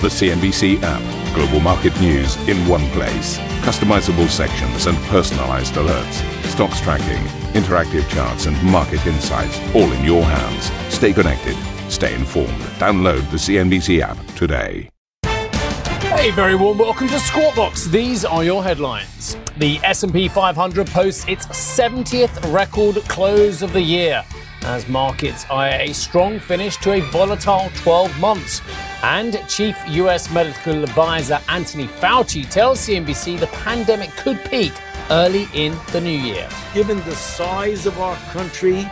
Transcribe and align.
The 0.00 0.06
CNBC 0.06 0.80
app. 0.84 1.34
Global 1.34 1.58
market 1.58 2.00
news 2.00 2.36
in 2.48 2.56
one 2.68 2.88
place. 2.90 3.36
Customizable 3.66 4.28
sections 4.28 4.86
and 4.86 4.96
personalized 5.08 5.74
alerts. 5.74 6.22
Stocks 6.44 6.80
tracking, 6.80 7.20
interactive 7.60 8.08
charts, 8.08 8.46
and 8.46 8.56
market 8.62 9.04
insights 9.08 9.58
all 9.74 9.90
in 9.90 10.04
your 10.04 10.22
hands. 10.22 10.70
Stay 10.94 11.12
connected. 11.12 11.56
Stay 11.90 12.14
informed. 12.14 12.60
Download 12.78 13.28
the 13.32 13.38
CNBC 13.38 14.00
app 14.00 14.24
today. 14.36 14.88
Hey, 15.24 16.30
very 16.30 16.54
warm 16.54 16.78
welcome 16.78 17.08
to 17.08 17.18
Squawk 17.18 17.56
Box. 17.56 17.86
These 17.86 18.24
are 18.24 18.44
your 18.44 18.62
headlines. 18.62 19.36
The 19.56 19.80
S&P 19.82 20.28
500 20.28 20.86
posts 20.86 21.26
its 21.26 21.46
70th 21.46 22.54
record 22.54 22.98
close 23.08 23.62
of 23.62 23.72
the 23.72 23.82
year 23.82 24.24
as 24.62 24.88
markets 24.88 25.44
eye 25.50 25.70
a 25.82 25.94
strong 25.94 26.38
finish 26.38 26.76
to 26.78 26.92
a 26.92 27.00
volatile 27.10 27.70
12 27.76 28.18
months. 28.20 28.62
And 29.02 29.40
Chief 29.48 29.76
US 29.88 30.30
Medical 30.30 30.82
Advisor 30.82 31.40
Anthony 31.48 31.86
Fauci 31.86 32.48
tells 32.48 32.80
CNBC 32.80 33.38
the 33.38 33.46
pandemic 33.48 34.10
could 34.16 34.38
peak 34.50 34.72
early 35.10 35.48
in 35.54 35.76
the 35.92 36.00
new 36.00 36.10
year. 36.10 36.48
Given 36.74 36.98
the 36.98 37.14
size 37.14 37.86
of 37.86 37.98
our 37.98 38.16
country 38.32 38.86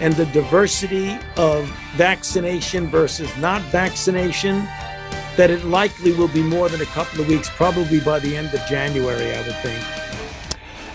and 0.00 0.14
the 0.14 0.26
diversity 0.26 1.18
of 1.36 1.66
vaccination 1.96 2.88
versus 2.88 3.34
not 3.38 3.62
vaccination, 3.62 4.66
that 5.36 5.50
it 5.50 5.64
likely 5.64 6.12
will 6.12 6.28
be 6.28 6.42
more 6.42 6.68
than 6.68 6.80
a 6.80 6.86
couple 6.86 7.20
of 7.20 7.28
weeks, 7.28 7.50
probably 7.50 8.00
by 8.00 8.18
the 8.18 8.36
end 8.36 8.52
of 8.54 8.60
January, 8.66 9.32
I 9.34 9.42
would 9.42 9.56
think. 9.56 10.05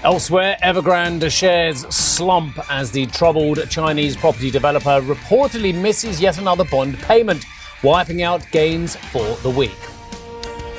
Elsewhere, 0.03 0.57
Evergrande 0.63 1.29
shares 1.31 1.81
slump 1.93 2.57
as 2.71 2.89
the 2.89 3.05
troubled 3.05 3.69
Chinese 3.69 4.17
property 4.17 4.49
developer 4.49 4.99
reportedly 5.01 5.75
misses 5.79 6.19
yet 6.19 6.39
another 6.39 6.63
bond 6.65 6.97
payment 7.01 7.45
wiping 7.83 8.23
out 8.23 8.43
gains 8.49 8.95
for 8.95 9.35
the 9.43 9.49
week. 9.49 9.77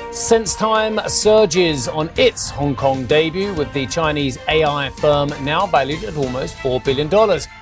SenseTime 0.09 1.09
surges 1.09 1.87
on 1.87 2.09
its 2.17 2.49
Hong 2.49 2.75
Kong 2.75 3.05
debut 3.05 3.53
with 3.53 3.71
the 3.71 3.87
Chinese 3.87 4.37
AI 4.49 4.89
firm 4.89 5.29
now 5.41 5.67
valued 5.67 6.03
at 6.03 6.17
almost 6.17 6.57
$4 6.57 6.83
billion, 6.83 7.07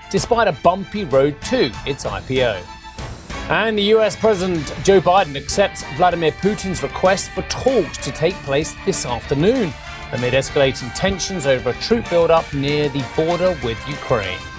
despite 0.09 0.47
a 0.47 0.57
bumpy 0.63 1.03
road 1.03 1.39
to 1.43 1.65
its 1.85 2.05
IPO. 2.05 2.59
And 3.49 3.77
the 3.77 3.83
US 3.95 4.15
President 4.15 4.73
Joe 4.83 4.99
Biden 4.99 5.35
accepts 5.35 5.83
Vladimir 5.95 6.31
Putin's 6.31 6.81
request 6.81 7.29
for 7.31 7.43
talks 7.43 7.99
to 7.99 8.11
take 8.11 8.33
place 8.45 8.73
this 8.83 9.05
afternoon 9.05 9.71
amid 10.13 10.33
escalating 10.33 10.93
tensions 10.93 11.45
over 11.45 11.69
a 11.69 11.73
troop 11.73 12.09
buildup 12.09 12.53
near 12.53 12.89
the 12.89 13.03
border 13.15 13.57
with 13.63 13.77
Ukraine. 13.87 14.50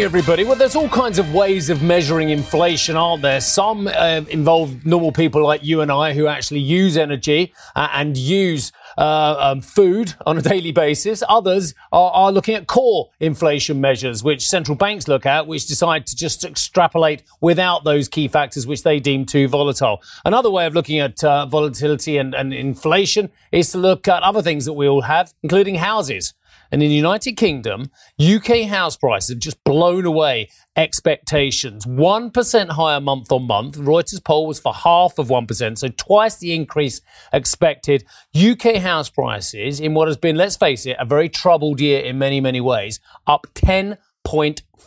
Morning, 0.00 0.18
everybody. 0.18 0.44
Well, 0.44 0.56
there's 0.56 0.76
all 0.76 0.88
kinds 0.88 1.18
of 1.18 1.34
ways 1.34 1.68
of 1.68 1.82
measuring 1.82 2.30
inflation, 2.30 2.96
aren't 2.96 3.20
there? 3.20 3.38
Some 3.38 3.86
uh, 3.86 4.22
involve 4.30 4.86
normal 4.86 5.12
people 5.12 5.44
like 5.44 5.62
you 5.62 5.82
and 5.82 5.92
I 5.92 6.14
who 6.14 6.26
actually 6.26 6.60
use 6.60 6.96
energy 6.96 7.52
uh, 7.76 7.88
and 7.92 8.16
use 8.16 8.72
uh, 8.96 9.36
um, 9.38 9.60
food 9.60 10.14
on 10.24 10.38
a 10.38 10.40
daily 10.54 10.72
basis. 10.72 11.22
Others 11.28 11.74
are, 11.92 12.10
are, 12.12 12.32
looking 12.32 12.54
at 12.54 12.66
core 12.66 13.10
inflation 13.20 13.78
measures, 13.78 14.24
which 14.24 14.48
central 14.48 14.74
banks 14.74 15.06
look 15.06 15.26
at, 15.26 15.46
which 15.46 15.66
decide 15.66 16.06
to 16.06 16.16
just 16.16 16.44
extrapolate 16.44 17.22
without 17.42 17.84
those 17.84 18.08
key 18.08 18.26
factors 18.26 18.66
which 18.66 18.82
they 18.82 19.00
deem 19.00 19.26
too 19.26 19.48
volatile. 19.48 20.00
Another 20.24 20.50
way 20.50 20.64
of 20.64 20.72
looking 20.72 20.98
at 20.98 21.22
uh, 21.22 21.44
volatility 21.44 22.16
and, 22.16 22.34
and 22.34 22.54
inflation 22.54 23.30
is 23.52 23.70
to 23.72 23.76
look 23.76 24.08
at 24.08 24.22
other 24.22 24.40
things 24.40 24.64
that 24.64 24.72
we 24.72 24.88
all 24.88 25.02
have, 25.02 25.34
including 25.42 25.74
houses. 25.74 26.32
And 26.72 26.82
in 26.82 26.88
the 26.88 26.94
United 26.94 27.32
Kingdom, 27.32 27.90
UK 28.20 28.68
house 28.68 28.96
prices 28.96 29.30
have 29.30 29.38
just 29.38 29.62
blown 29.64 30.04
away 30.04 30.48
expectations. 30.76 31.84
1% 31.84 32.68
higher 32.70 33.00
month 33.00 33.32
on 33.32 33.46
month. 33.46 33.76
Reuters 33.76 34.24
poll 34.24 34.46
was 34.46 34.60
for 34.60 34.72
half 34.72 35.18
of 35.18 35.28
1%, 35.28 35.78
so 35.78 35.88
twice 35.88 36.36
the 36.36 36.54
increase 36.54 37.00
expected. 37.32 38.04
UK 38.36 38.76
house 38.76 39.10
prices 39.10 39.80
in 39.80 39.94
what 39.94 40.08
has 40.08 40.16
been, 40.16 40.36
let's 40.36 40.56
face 40.56 40.86
it, 40.86 40.96
a 40.98 41.04
very 41.04 41.28
troubled 41.28 41.80
year 41.80 42.00
in 42.00 42.18
many, 42.18 42.40
many 42.40 42.60
ways, 42.60 43.00
up 43.26 43.46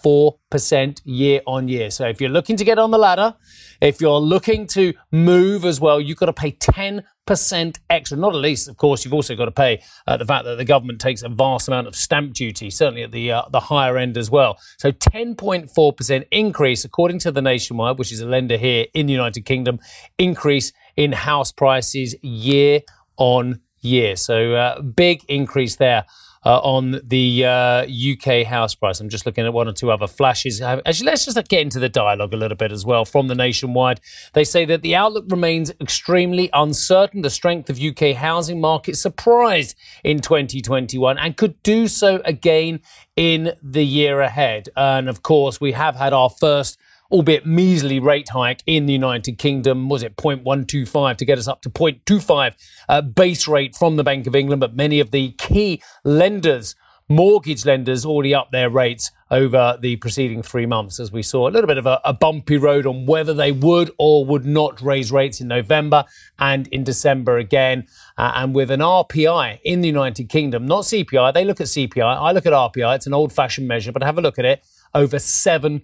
10.4% 0.03 1.01
year 1.05 1.41
on 1.47 1.67
year. 1.67 1.89
So 1.91 2.07
if 2.07 2.21
you're 2.21 2.29
looking 2.29 2.57
to 2.57 2.63
get 2.63 2.79
on 2.79 2.91
the 2.91 2.97
ladder, 2.97 3.35
if 3.81 4.01
you're 4.01 4.19
looking 4.19 4.67
to 4.67 4.93
move 5.11 5.65
as 5.65 5.79
well, 5.79 5.99
you've 5.99 6.17
got 6.17 6.27
to 6.27 6.33
pay 6.33 6.51
10 6.51 7.03
percent 7.25 7.79
extra. 7.89 8.17
Not 8.17 8.35
at 8.35 8.41
least, 8.41 8.67
of 8.67 8.75
course, 8.75 9.05
you've 9.05 9.13
also 9.13 9.35
got 9.35 9.45
to 9.45 9.51
pay 9.51 9.81
uh, 10.05 10.17
the 10.17 10.25
fact 10.25 10.43
that 10.45 10.55
the 10.55 10.65
government 10.65 10.99
takes 10.99 11.21
a 11.21 11.29
vast 11.29 11.69
amount 11.69 11.87
of 11.87 11.95
stamp 11.95 12.33
duty, 12.33 12.69
certainly 12.69 13.03
at 13.03 13.11
the 13.11 13.31
uh, 13.31 13.43
the 13.49 13.61
higher 13.61 13.97
end 13.97 14.17
as 14.17 14.29
well. 14.29 14.57
So 14.77 14.91
10.4 14.91 15.97
percent 15.97 16.27
increase, 16.31 16.83
according 16.83 17.19
to 17.19 17.31
the 17.31 17.41
Nationwide, 17.41 17.97
which 17.97 18.11
is 18.11 18.19
a 18.19 18.27
lender 18.27 18.57
here 18.57 18.87
in 18.93 19.05
the 19.05 19.13
United 19.13 19.45
Kingdom, 19.45 19.79
increase 20.17 20.73
in 20.97 21.13
house 21.13 21.51
prices 21.51 22.15
year 22.21 22.81
on 23.15 23.61
year. 23.79 24.15
So 24.17 24.55
uh, 24.55 24.81
big 24.81 25.23
increase 25.29 25.77
there 25.77 26.05
uh, 26.45 26.59
on 26.59 26.99
the 27.03 27.45
uh, 27.45 27.85
UK 27.85 28.45
house 28.45 28.75
price. 28.75 28.99
I'm 28.99 29.09
just 29.09 29.25
looking 29.25 29.45
at 29.45 29.53
one 29.53 29.67
or 29.67 29.73
two 29.73 29.91
other 29.91 30.07
flashes. 30.07 30.61
Actually, 30.61 31.05
let's 31.05 31.25
just 31.25 31.37
get 31.47 31.61
into 31.61 31.79
the 31.79 31.89
dialogue 31.89 32.33
a 32.33 32.37
little 32.37 32.57
bit 32.57 32.71
as 32.71 32.85
well 32.85 33.05
from 33.05 33.27
the 33.27 33.35
nationwide. 33.35 34.01
They 34.33 34.43
say 34.43 34.65
that 34.65 34.81
the 34.81 34.95
outlook 34.95 35.25
remains 35.29 35.71
extremely 35.81 36.49
uncertain. 36.53 37.21
The 37.21 37.29
strength 37.29 37.69
of 37.69 37.81
UK 37.81 38.15
housing 38.15 38.59
market 38.59 38.97
surprised 38.97 39.77
in 40.03 40.19
2021 40.19 41.17
and 41.17 41.37
could 41.37 41.61
do 41.63 41.87
so 41.87 42.21
again 42.25 42.81
in 43.15 43.53
the 43.61 43.85
year 43.85 44.21
ahead. 44.21 44.69
And 44.75 45.07
of 45.07 45.23
course, 45.23 45.61
we 45.61 45.73
have 45.73 45.95
had 45.95 46.13
our 46.13 46.29
first 46.29 46.77
albeit 47.13 47.45
measly 47.45 47.99
rate 47.99 48.29
hike 48.29 48.63
in 48.65 48.87
the 48.87 48.93
United 48.93 49.37
Kingdom. 49.37 49.87
Was 49.87 50.01
it 50.01 50.17
0.125 50.17 51.15
to 51.17 51.25
get 51.25 51.37
us 51.37 51.47
up 51.47 51.61
to 51.61 51.69
0.25 51.69 52.55
uh, 52.89 53.01
base 53.03 53.47
rate 53.47 53.75
from 53.75 53.97
the 53.97 54.03
Bank 54.03 54.25
of 54.25 54.35
England? 54.35 54.59
But 54.59 54.75
many 54.75 54.99
of 54.99 55.11
the 55.11 55.33
key 55.33 55.83
lenders, 56.03 56.73
mortgage 57.07 57.67
lenders, 57.67 58.03
already 58.03 58.33
up 58.33 58.49
their 58.49 58.67
rates 58.67 59.11
over 59.29 59.77
the 59.79 59.95
preceding 59.97 60.41
three 60.41 60.65
months, 60.65 60.99
as 60.99 61.11
we 61.11 61.21
saw 61.21 61.47
a 61.47 61.51
little 61.51 61.67
bit 61.67 61.77
of 61.77 61.85
a, 61.85 62.01
a 62.03 62.13
bumpy 62.13 62.57
road 62.57 62.87
on 62.87 63.05
whether 63.05 63.33
they 63.35 63.51
would 63.51 63.91
or 63.99 64.25
would 64.25 64.45
not 64.45 64.81
raise 64.81 65.11
rates 65.11 65.39
in 65.39 65.47
November 65.47 66.05
and 66.39 66.65
in 66.69 66.83
December 66.83 67.37
again. 67.37 67.85
Uh, 68.17 68.31
and 68.37 68.55
with 68.55 68.71
an 68.71 68.79
RPI 68.79 69.59
in 69.63 69.81
the 69.81 69.87
United 69.87 70.29
Kingdom, 70.29 70.65
not 70.65 70.85
CPI, 70.85 71.31
they 71.35 71.45
look 71.45 71.61
at 71.61 71.67
CPI. 71.67 72.03
I 72.03 72.31
look 72.31 72.47
at 72.47 72.53
RPI. 72.53 72.95
It's 72.95 73.07
an 73.07 73.13
old 73.13 73.31
fashioned 73.31 73.67
measure, 73.67 73.91
but 73.91 74.01
have 74.01 74.17
a 74.17 74.21
look 74.21 74.39
at 74.39 74.45
it 74.45 74.63
over 74.95 75.17
7% 75.17 75.81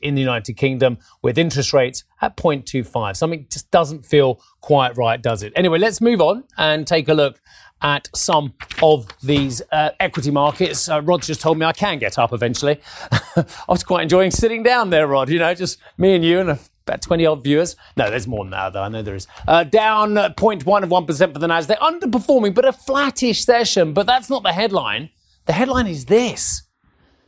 in 0.00 0.14
the 0.14 0.20
United 0.20 0.54
Kingdom 0.54 0.98
with 1.22 1.38
interest 1.38 1.72
rates 1.72 2.04
at 2.20 2.36
0.25. 2.36 3.16
Something 3.16 3.46
just 3.50 3.70
doesn't 3.70 4.04
feel 4.04 4.40
quite 4.60 4.96
right, 4.96 5.20
does 5.20 5.42
it? 5.42 5.52
Anyway, 5.56 5.78
let's 5.78 6.00
move 6.00 6.20
on 6.20 6.44
and 6.58 6.86
take 6.86 7.08
a 7.08 7.14
look 7.14 7.40
at 7.82 8.08
some 8.14 8.54
of 8.82 9.06
these 9.22 9.62
uh, 9.70 9.90
equity 10.00 10.30
markets. 10.30 10.88
Uh, 10.88 11.02
Rod 11.02 11.22
just 11.22 11.40
told 11.40 11.58
me 11.58 11.66
I 11.66 11.72
can 11.72 11.98
get 11.98 12.18
up 12.18 12.32
eventually. 12.32 12.80
I 13.12 13.44
was 13.68 13.84
quite 13.84 14.02
enjoying 14.02 14.30
sitting 14.30 14.62
down 14.62 14.90
there, 14.90 15.06
Rod. 15.06 15.28
You 15.28 15.38
know, 15.38 15.54
just 15.54 15.78
me 15.98 16.14
and 16.14 16.24
you 16.24 16.40
and 16.40 16.50
a, 16.50 16.58
about 16.86 17.02
20 17.02 17.26
odd 17.26 17.44
viewers. 17.44 17.76
No, 17.96 18.08
there's 18.08 18.26
more 18.26 18.44
than 18.44 18.52
that, 18.52 18.72
though. 18.72 18.82
I 18.82 18.88
know 18.88 19.02
there 19.02 19.14
is. 19.14 19.26
Uh, 19.46 19.64
down 19.64 20.14
0.1 20.14 20.82
of 20.82 20.88
1% 20.88 21.32
for 21.32 21.38
the 21.38 21.46
NASDAQ. 21.46 21.78
Underperforming, 21.78 22.54
but 22.54 22.64
a 22.64 22.72
flattish 22.72 23.44
session. 23.44 23.92
But 23.92 24.06
that's 24.06 24.30
not 24.30 24.42
the 24.42 24.52
headline. 24.52 25.10
The 25.46 25.52
headline 25.52 25.86
is 25.86 26.06
this 26.06 26.65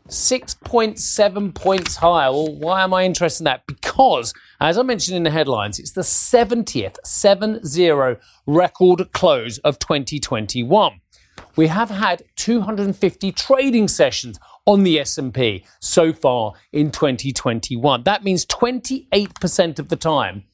6.7 0.09 1.55
points 1.55 1.97
higher. 1.97 2.33
Well, 2.33 2.55
why 2.55 2.83
am 2.83 2.95
I 2.95 3.05
interested 3.05 3.43
in 3.43 3.45
that? 3.45 3.67
Because, 3.67 4.33
as 4.61 4.79
I 4.79 4.83
mentioned 4.83 5.17
in 5.17 5.23
the 5.23 5.31
headlines, 5.31 5.79
it's 5.79 5.93
the 5.93 6.01
70th, 6.01 6.97
7-0 7.05 8.21
record 8.47 9.13
close 9.13 9.59
of 9.59 9.79
2021. 9.79 11.01
We 11.57 11.67
have 11.67 11.91
had 11.91 12.23
250 12.37 13.33
trading 13.33 13.89
sessions 13.89 14.39
on 14.65 14.83
the 14.83 14.99
S&P 15.01 15.65
so 15.81 16.13
far 16.13 16.55
in 16.73 16.91
2021. 16.91 18.05
That 18.05 18.25
means 18.25 18.47
28% 18.47 19.79
of 19.79 19.89
the 19.89 19.97
time 19.97 20.45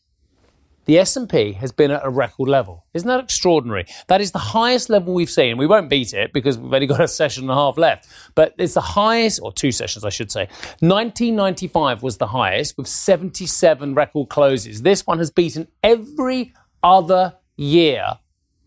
the 0.84 0.98
S&P 0.98 1.52
has 1.52 1.72
been 1.72 1.90
at 1.90 2.04
a 2.04 2.10
record 2.10 2.48
level. 2.48 2.84
Isn't 2.94 3.08
that 3.08 3.20
extraordinary? 3.20 3.86
That 4.08 4.20
is 4.20 4.32
the 4.32 4.38
highest 4.38 4.90
level 4.90 5.14
we've 5.14 5.30
seen. 5.30 5.56
We 5.56 5.66
won't 5.66 5.88
beat 5.88 6.12
it 6.12 6.32
because 6.32 6.58
we've 6.58 6.72
only 6.72 6.86
got 6.86 7.00
a 7.00 7.08
session 7.08 7.44
and 7.44 7.50
a 7.50 7.54
half 7.54 7.78
left, 7.78 8.08
but 8.34 8.54
it's 8.58 8.74
the 8.74 8.80
highest, 8.80 9.40
or 9.42 9.52
two 9.52 9.72
sessions, 9.72 10.04
I 10.04 10.10
should 10.10 10.30
say. 10.30 10.48
1995 10.80 12.02
was 12.02 12.18
the 12.18 12.26
highest 12.26 12.76
with 12.76 12.86
77 12.86 13.94
record 13.94 14.28
closes. 14.28 14.82
This 14.82 15.06
one 15.06 15.18
has 15.18 15.30
beaten 15.30 15.68
every 15.82 16.52
other 16.82 17.34
year 17.56 18.06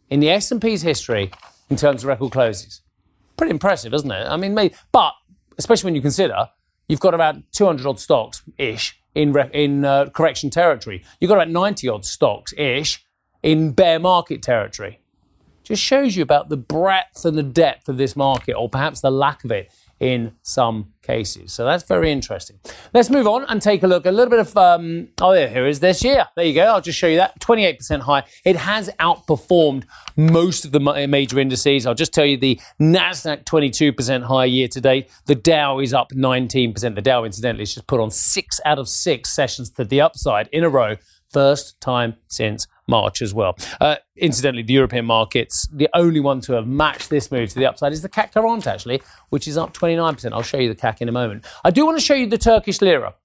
in 0.10 0.20
the 0.20 0.30
S&P's 0.30 0.82
history 0.82 1.32
in 1.70 1.76
terms 1.76 2.04
of 2.04 2.08
record 2.08 2.32
closes. 2.32 2.82
Pretty 3.36 3.52
impressive, 3.52 3.94
isn't 3.94 4.10
it? 4.10 4.28
I 4.28 4.38
mean, 4.38 4.56
but 4.92 5.14
especially 5.58 5.88
when 5.88 5.96
you 5.96 6.02
consider 6.02 6.50
you've 6.88 7.00
got 7.00 7.14
about 7.14 7.36
200 7.54 7.86
odd 7.86 8.00
stocks 8.00 8.44
ish 8.58 9.00
in 9.16 9.36
in 9.54 9.86
uh, 9.86 10.10
correction 10.10 10.50
territory. 10.50 11.04
You've 11.20 11.30
got 11.30 11.36
about 11.36 11.50
90 11.50 11.90
odd 11.90 12.06
stocks 12.06 12.54
ish 12.58 13.04
in 13.44 13.72
bear 13.72 14.00
market 14.00 14.42
territory. 14.42 15.00
Just 15.64 15.82
shows 15.82 16.16
you 16.16 16.24
about 16.24 16.50
the 16.50 16.58
breadth 16.58 17.26
and 17.26 17.38
the 17.38 17.44
depth 17.44 17.90
of 17.90 17.98
this 17.98 18.16
market, 18.16 18.54
or 18.54 18.70
perhaps 18.70 19.02
the 19.02 19.12
lack 19.12 19.44
of 19.44 19.52
it 19.52 19.72
in 20.00 20.34
some 20.44 20.94
cases. 21.02 21.54
So 21.54 21.66
that's 21.66 21.84
very 21.84 22.12
interesting. 22.12 22.60
Let's 22.94 23.10
move 23.10 23.28
on 23.28 23.46
and 23.46 23.62
take 23.62 23.82
a 23.84 23.88
look. 23.88 24.06
A 24.06 24.12
little 24.12 24.30
bit 24.30 24.40
of, 24.40 24.56
um, 24.58 25.08
oh, 25.22 25.34
yeah, 25.34 25.48
here 25.48 25.66
is 25.66 25.80
this 25.80 26.04
year. 26.04 26.26
There 26.36 26.46
you 26.46 26.54
go. 26.54 26.66
I'll 26.66 26.82
just 26.82 27.00
show 27.00 27.08
you 27.08 27.18
that. 27.18 27.40
28% 27.40 28.02
high. 28.02 28.24
It 28.46 28.58
has 28.58 28.90
outperformed 29.00 29.86
most 30.16 30.66
of 30.66 30.72
the 30.72 30.80
major 30.80 31.40
indices. 31.40 31.86
I'll 31.86 31.96
just 31.96 32.14
tell 32.14 32.26
you 32.26 32.38
the 32.38 32.60
NASDAQ 32.80 33.46
22% 33.46 34.24
higher 34.24 34.46
year 34.46 34.68
to 34.68 34.82
date. 34.82 35.10
The 35.26 35.36
Dow 35.36 35.80
is 35.80 35.94
up 35.94 36.12
19%. 36.12 36.96
The 36.96 37.02
Dow, 37.02 37.24
incidentally, 37.24 37.64
is 37.64 37.74
just 37.74 37.88
put 37.88 38.00
on 38.00 38.12
six 38.12 38.60
out 38.66 38.80
of 38.80 38.88
six 38.88 39.32
sessions 39.32 39.70
to 39.72 39.86
the 39.86 40.02
upside 40.02 40.48
in 40.52 40.64
a 40.64 40.70
row. 40.70 40.98
First 41.32 41.80
time 41.82 42.16
since 42.28 42.68
March 42.88 43.22
as 43.22 43.34
well. 43.34 43.58
Uh, 43.80 43.98
incidentally, 44.16 44.64
the 44.64 44.74
European 44.74 45.06
markets, 45.06 45.68
the 45.72 45.90
only 45.94 46.20
one 46.20 46.42
to 46.42 46.54
have 46.54 46.68
matched 46.68 47.10
this 47.10 47.32
move 47.32 47.50
to 47.50 47.56
the 47.56 47.66
upside 47.66 47.92
is 47.92 48.02
the 48.02 48.10
CAC 48.10 48.32
Quarante, 48.32 48.70
actually, 48.70 49.02
which 49.30 49.48
is 49.48 49.58
up 49.58 49.74
29%. 49.74 50.32
I'll 50.32 50.42
show 50.42 50.58
you 50.58 50.74
the 50.74 50.80
CAC 50.80 51.02
in 51.02 51.10
a 51.10 51.12
moment. 51.12 51.46
I 51.64 51.72
do 51.72 51.86
want 51.86 51.98
to 51.98 52.04
show 52.04 52.14
you 52.14 52.28
the 52.28 52.38
Turkish 52.38 52.82
lira, 52.82 53.16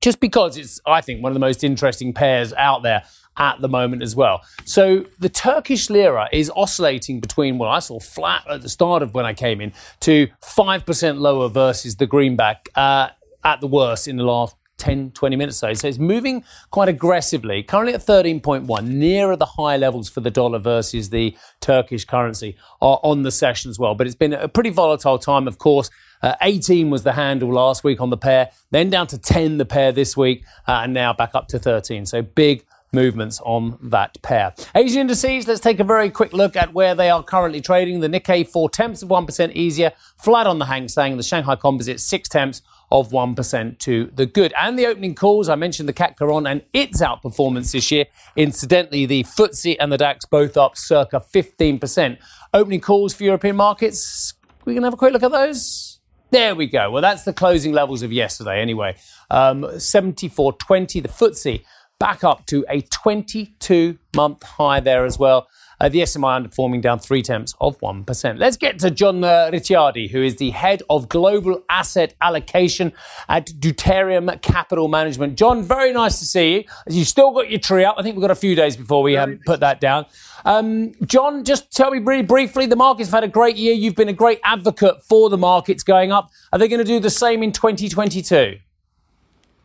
just 0.00 0.20
because 0.20 0.56
it's, 0.56 0.80
I 0.86 1.00
think, 1.00 1.22
one 1.22 1.30
of 1.30 1.34
the 1.34 1.40
most 1.40 1.62
interesting 1.62 2.12
pairs 2.12 2.52
out 2.54 2.82
there 2.82 3.02
at 3.36 3.60
the 3.60 3.68
moment 3.68 4.02
as 4.02 4.16
well. 4.16 4.40
So 4.64 5.04
the 5.18 5.28
Turkish 5.28 5.90
lira 5.90 6.28
is 6.32 6.50
oscillating 6.56 7.20
between 7.20 7.58
what 7.58 7.68
I 7.68 7.80
saw 7.80 8.00
flat 8.00 8.44
at 8.48 8.62
the 8.62 8.68
start 8.68 9.02
of 9.02 9.14
when 9.14 9.26
I 9.26 9.34
came 9.34 9.60
in 9.60 9.72
to 10.00 10.28
5% 10.42 11.18
lower 11.18 11.48
versus 11.48 11.96
the 11.96 12.06
greenback 12.06 12.68
uh, 12.74 13.10
at 13.44 13.60
the 13.60 13.66
worst 13.66 14.08
in 14.08 14.16
the 14.16 14.24
last 14.24 14.56
10, 14.78 15.12
20 15.12 15.36
minutes 15.36 15.62
or 15.62 15.68
so. 15.68 15.74
So 15.74 15.88
it's 15.88 15.98
moving 15.98 16.44
quite 16.70 16.88
aggressively, 16.88 17.62
currently 17.62 17.94
at 17.94 18.00
13.1, 18.00 18.86
nearer 18.86 19.36
the 19.36 19.46
high 19.46 19.76
levels 19.76 20.08
for 20.08 20.20
the 20.20 20.30
dollar 20.30 20.58
versus 20.58 21.10
the 21.10 21.36
Turkish 21.60 22.04
currency 22.04 22.56
are 22.80 23.00
on 23.02 23.22
the 23.22 23.30
session 23.30 23.70
as 23.70 23.78
well. 23.78 23.94
But 23.94 24.06
it's 24.06 24.16
been 24.16 24.32
a 24.32 24.48
pretty 24.48 24.70
volatile 24.70 25.18
time, 25.18 25.48
of 25.48 25.58
course. 25.58 25.90
Uh, 26.22 26.34
18 26.42 26.90
was 26.90 27.02
the 27.02 27.12
handle 27.12 27.52
last 27.52 27.84
week 27.84 28.00
on 28.00 28.10
the 28.10 28.16
pair, 28.16 28.50
then 28.70 28.90
down 28.90 29.06
to 29.08 29.18
10 29.18 29.58
the 29.58 29.64
pair 29.64 29.92
this 29.92 30.16
week, 30.16 30.44
uh, 30.66 30.80
and 30.82 30.94
now 30.94 31.12
back 31.12 31.34
up 31.34 31.48
to 31.48 31.58
13. 31.58 32.06
So 32.06 32.22
big 32.22 32.64
movements 32.92 33.40
on 33.44 33.78
that 33.82 34.20
pair. 34.22 34.54
Asian 34.74 35.02
indices, 35.02 35.46
let's 35.46 35.60
take 35.60 35.80
a 35.80 35.84
very 35.84 36.10
quick 36.10 36.32
look 36.32 36.56
at 36.56 36.72
where 36.72 36.94
they 36.94 37.10
are 37.10 37.22
currently 37.22 37.60
trading. 37.60 38.00
The 38.00 38.08
Nikkei 38.08 38.48
4 38.48 38.70
tenths 38.70 39.02
of 39.02 39.08
1% 39.08 39.52
easier, 39.52 39.92
flat 40.16 40.46
on 40.46 40.58
the 40.58 40.66
Hang 40.66 40.88
Seng, 40.88 41.16
the 41.16 41.22
Shanghai 41.22 41.56
Composite 41.56 42.00
6 42.00 42.28
tenths 42.28 42.62
of 42.90 43.10
1% 43.10 43.78
to 43.78 44.10
the 44.14 44.26
good. 44.26 44.52
And 44.58 44.78
the 44.78 44.86
opening 44.86 45.14
calls, 45.14 45.48
I 45.48 45.54
mentioned 45.54 45.88
the 45.88 45.92
Quarante 45.92 46.48
and 46.48 46.62
its 46.72 47.00
outperformance 47.00 47.72
this 47.72 47.90
year. 47.90 48.06
Incidentally, 48.36 49.06
the 49.06 49.24
FTSE 49.24 49.76
and 49.80 49.92
the 49.92 49.98
DAX 49.98 50.24
both 50.24 50.56
up 50.56 50.76
circa 50.76 51.20
15%. 51.20 52.18
Opening 52.54 52.80
calls 52.80 53.14
for 53.14 53.24
European 53.24 53.56
markets, 53.56 54.34
we 54.64 54.74
can 54.74 54.82
have 54.82 54.94
a 54.94 54.96
quick 54.96 55.12
look 55.12 55.22
at 55.22 55.32
those. 55.32 56.00
There 56.30 56.54
we 56.54 56.66
go. 56.66 56.90
Well, 56.90 57.02
that's 57.02 57.24
the 57.24 57.32
closing 57.32 57.72
levels 57.72 58.02
of 58.02 58.12
yesterday 58.12 58.60
anyway. 58.60 58.96
Um, 59.30 59.62
74.20, 59.62 61.02
the 61.02 61.08
FTSE 61.08 61.62
back 61.98 62.24
up 62.24 62.46
to 62.46 62.64
a 62.68 62.82
22 62.82 63.98
month 64.14 64.42
high 64.42 64.80
there 64.80 65.04
as 65.04 65.18
well. 65.18 65.48
Uh, 65.80 65.88
the 65.88 66.00
SMI 66.00 66.42
underperforming 66.42 66.80
down 66.80 66.98
three 66.98 67.22
tenths 67.22 67.54
of 67.60 67.78
1%. 67.80 68.38
Let's 68.38 68.56
get 68.56 68.78
to 68.80 68.90
John 68.90 69.22
uh, 69.22 69.50
Ricciardi, 69.52 70.10
who 70.10 70.22
is 70.22 70.36
the 70.36 70.50
head 70.50 70.82
of 70.88 71.08
global 71.08 71.62
asset 71.68 72.14
allocation 72.20 72.92
at 73.28 73.46
Deuterium 73.46 74.40
Capital 74.42 74.88
Management. 74.88 75.36
John, 75.36 75.62
very 75.62 75.92
nice 75.92 76.18
to 76.18 76.24
see 76.24 76.54
you. 76.54 76.64
You 76.88 77.04
still 77.04 77.32
got 77.32 77.50
your 77.50 77.60
tree 77.60 77.84
up. 77.84 77.96
I 77.98 78.02
think 78.02 78.16
we've 78.16 78.22
got 78.22 78.30
a 78.30 78.34
few 78.34 78.54
days 78.54 78.76
before 78.76 79.02
we 79.02 79.16
um, 79.16 79.38
put 79.44 79.60
that 79.60 79.80
down. 79.80 80.06
Um, 80.44 80.92
John, 81.04 81.44
just 81.44 81.72
tell 81.72 81.90
me 81.90 81.98
really 81.98 82.22
briefly 82.22 82.66
the 82.66 82.76
markets 82.76 83.10
have 83.10 83.22
had 83.22 83.24
a 83.24 83.32
great 83.32 83.56
year. 83.56 83.74
You've 83.74 83.96
been 83.96 84.08
a 84.08 84.14
great 84.14 84.40
advocate 84.44 85.02
for 85.02 85.28
the 85.28 85.38
markets 85.38 85.82
going 85.82 86.12
up. 86.12 86.30
Are 86.52 86.58
they 86.58 86.68
going 86.68 86.78
to 86.78 86.84
do 86.84 87.00
the 87.00 87.10
same 87.10 87.42
in 87.42 87.52
2022? 87.52 88.58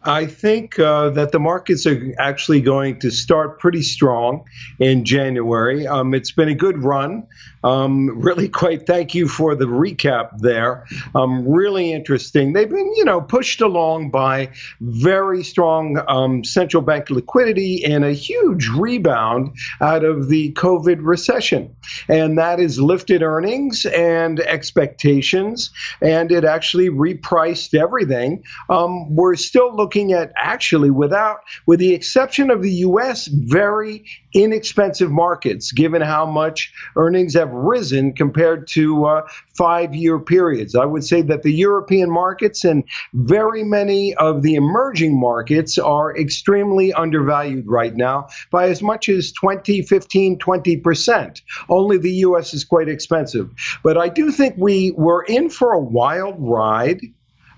I 0.04 0.26
think 0.26 0.80
uh, 0.80 1.12
that 1.12 1.32
the 1.32 1.40
markets 1.40 1.86
are 1.86 2.14
actually 2.18 2.62
going 2.62 3.00
to 3.00 3.12
start 3.12 3.60
pretty 3.60 3.84
strong 3.84 4.46
in 4.80 5.06
January. 5.06 5.86
Um, 5.86 6.16
it's 6.16 6.32
been 6.32 6.50
a 6.50 6.56
good 6.56 6.84
run. 6.84 7.28
Um, 7.64 8.20
really, 8.20 8.50
quite 8.62 8.88
thank 8.88 9.14
you 9.14 9.28
for 9.28 9.54
the 9.54 9.66
recap 9.66 10.40
there. 10.40 10.86
Um, 11.14 11.48
really 11.48 11.94
interesting. 11.94 12.54
They've 12.54 12.70
been, 12.70 12.94
you 12.96 13.06
know, 13.06 13.22
pushed 13.22 13.62
along 13.62 14.10
by 14.10 14.50
very 14.80 15.44
strong 15.44 16.02
um, 16.08 16.44
central 16.44 16.82
bank 16.82 17.12
liquidity 17.12 17.86
and 17.86 18.04
a 18.04 18.14
huge 18.14 18.70
rebound 18.70 19.56
out 19.82 20.04
of 20.04 20.30
the 20.30 20.52
COVID 20.54 20.98
recession. 21.02 21.76
And 22.08 22.40
that 22.40 22.58
has 22.58 22.80
lifted 22.80 23.22
earnings 23.22 23.86
and 23.86 24.40
expectations, 24.40 25.70
and 26.02 26.32
it 26.32 26.44
actually 26.44 26.90
repriced 26.90 27.80
everything. 27.80 28.44
Um, 28.70 29.16
we're 29.16 29.36
still 29.36 29.76
looking 29.76 29.91
looking 29.92 30.14
at 30.14 30.32
actually 30.38 30.90
without, 30.90 31.42
with 31.68 31.78
the 31.78 31.94
exception 31.94 32.50
of 32.50 32.62
the 32.62 32.72
U.S., 32.88 33.28
very 33.28 34.06
inexpensive 34.34 35.12
markets, 35.12 35.74
given 35.74 36.02
how 36.02 36.26
much 36.26 36.72
earnings 36.96 37.34
have 37.34 37.52
risen 37.52 38.14
compared 38.14 38.68
to 38.68 39.04
uh, 39.04 39.28
five 39.58 39.94
year 39.94 40.18
periods. 40.18 40.76
I 40.76 40.86
would 40.86 41.04
say 41.04 41.22
that 41.24 41.44
the 41.44 41.52
European 41.52 42.10
markets 42.10 42.64
and 42.64 42.86
very 43.14 43.66
many 43.66 44.16
of 44.16 44.44
the 44.44 44.56
emerging 44.56 45.20
markets 45.20 45.78
are 45.78 46.16
extremely 46.18 46.94
undervalued 46.94 47.68
right 47.68 47.94
now 47.94 48.30
by 48.50 48.70
as 48.70 48.82
much 48.82 49.10
as 49.10 49.34
20, 49.34 49.82
15, 49.82 50.40
20%. 50.40 51.42
Only 51.68 51.98
the 51.98 52.14
U.S. 52.28 52.54
is 52.54 52.64
quite 52.64 52.88
expensive. 52.88 53.50
But 53.84 53.98
I 53.98 54.08
do 54.08 54.32
think 54.32 54.56
we 54.58 54.92
were 54.92 55.24
in 55.24 55.50
for 55.50 55.74
a 55.74 55.80
wild 55.82 56.36
ride 56.40 57.02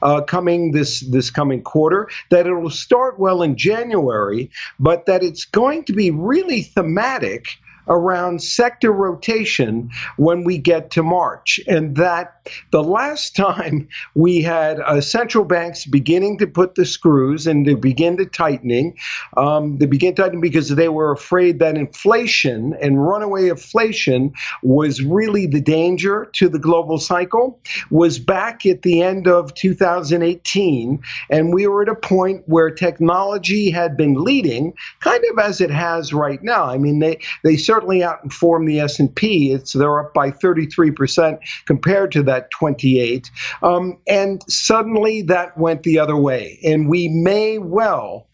uh, 0.04 0.22
coming 0.22 0.72
this 0.72 1.00
this 1.00 1.30
coming 1.30 1.62
quarter. 1.62 2.10
That 2.30 2.46
it 2.46 2.54
will 2.54 2.70
start 2.70 3.20
well 3.20 3.42
in 3.42 3.56
January, 3.56 4.52
but 4.80 5.06
that 5.06 5.24
it's 5.24 5.46
going 5.46 5.86
to 5.86 5.94
be 5.94 6.12
really 6.12 6.62
thematic 6.62 7.48
around 7.88 8.42
sector 8.42 8.92
rotation 8.92 9.90
when 10.18 10.44
we 10.44 10.58
get 10.58 10.92
to 10.92 11.04
March. 11.04 11.60
And 11.68 11.95
that 11.98 12.43
the 12.71 12.83
last 12.83 13.35
time 13.35 13.88
we 14.16 14.42
had 14.42 14.80
uh, 14.81 15.02
central 15.02 15.45
banks 15.45 15.85
beginning 15.85 16.38
to 16.40 16.47
put 16.47 16.76
the 16.76 16.85
screws 16.85 17.47
and 17.47 17.66
to 17.66 17.78
begin 17.78 18.18
to 18.18 18.26
tightening, 18.26 18.97
um, 19.38 19.78
they 19.78 19.85
began 19.85 20.16
tightening 20.16 20.42
because 20.42 20.69
they 20.69 20.90
were 20.90 21.12
afraid 21.12 21.59
that 21.59 21.78
inflation 21.78 22.76
and 22.81 23.06
runaway 23.06 23.50
inflation 23.50 24.33
was 24.62 25.02
really 25.02 25.47
the 25.47 25.62
danger 25.62 26.30
to 26.33 26.50
the 26.50 26.59
global 26.59 26.97
cycle, 26.97 27.59
was 27.90 28.19
back 28.19 28.66
at 28.66 28.81
the 28.81 29.02
end 29.02 29.28
of 29.28 29.54
2018. 29.54 31.02
And 31.30 31.54
we 31.54 31.68
were 31.68 31.83
at 31.83 31.90
a 31.90 31.95
point 31.95 32.44
where 32.47 32.69
technology 32.69 33.69
had 33.69 33.95
been 33.95 34.16
leading, 34.16 34.73
kind 35.00 35.23
of 35.31 35.40
as 35.40 35.62
it 35.62 35.69
has 35.69 36.14
right 36.14 36.42
now. 36.44 36.66
I 36.66 36.78
mean, 36.78 37.00
they, 37.00 37.19
they 37.44 37.56
certainly 37.56 38.00
outperformed 38.00 38.68
the 38.68 38.80
S&P. 38.80 39.52
It's 39.52 39.73
they're 39.73 40.00
up 40.00 40.14
by 40.14 40.31
33% 40.31 41.40
compared 41.66 42.12
to 42.12 42.23
that 42.23 42.32
28. 42.42 43.30
Um, 43.61 43.97
and 44.07 44.44
suddenly 44.49 45.21
that 45.23 45.57
went 45.57 45.83
the 45.83 45.99
other 45.99 46.18
way. 46.18 46.59
And 46.63 46.90
we 46.90 47.07
may 47.07 47.57
well 47.57 48.28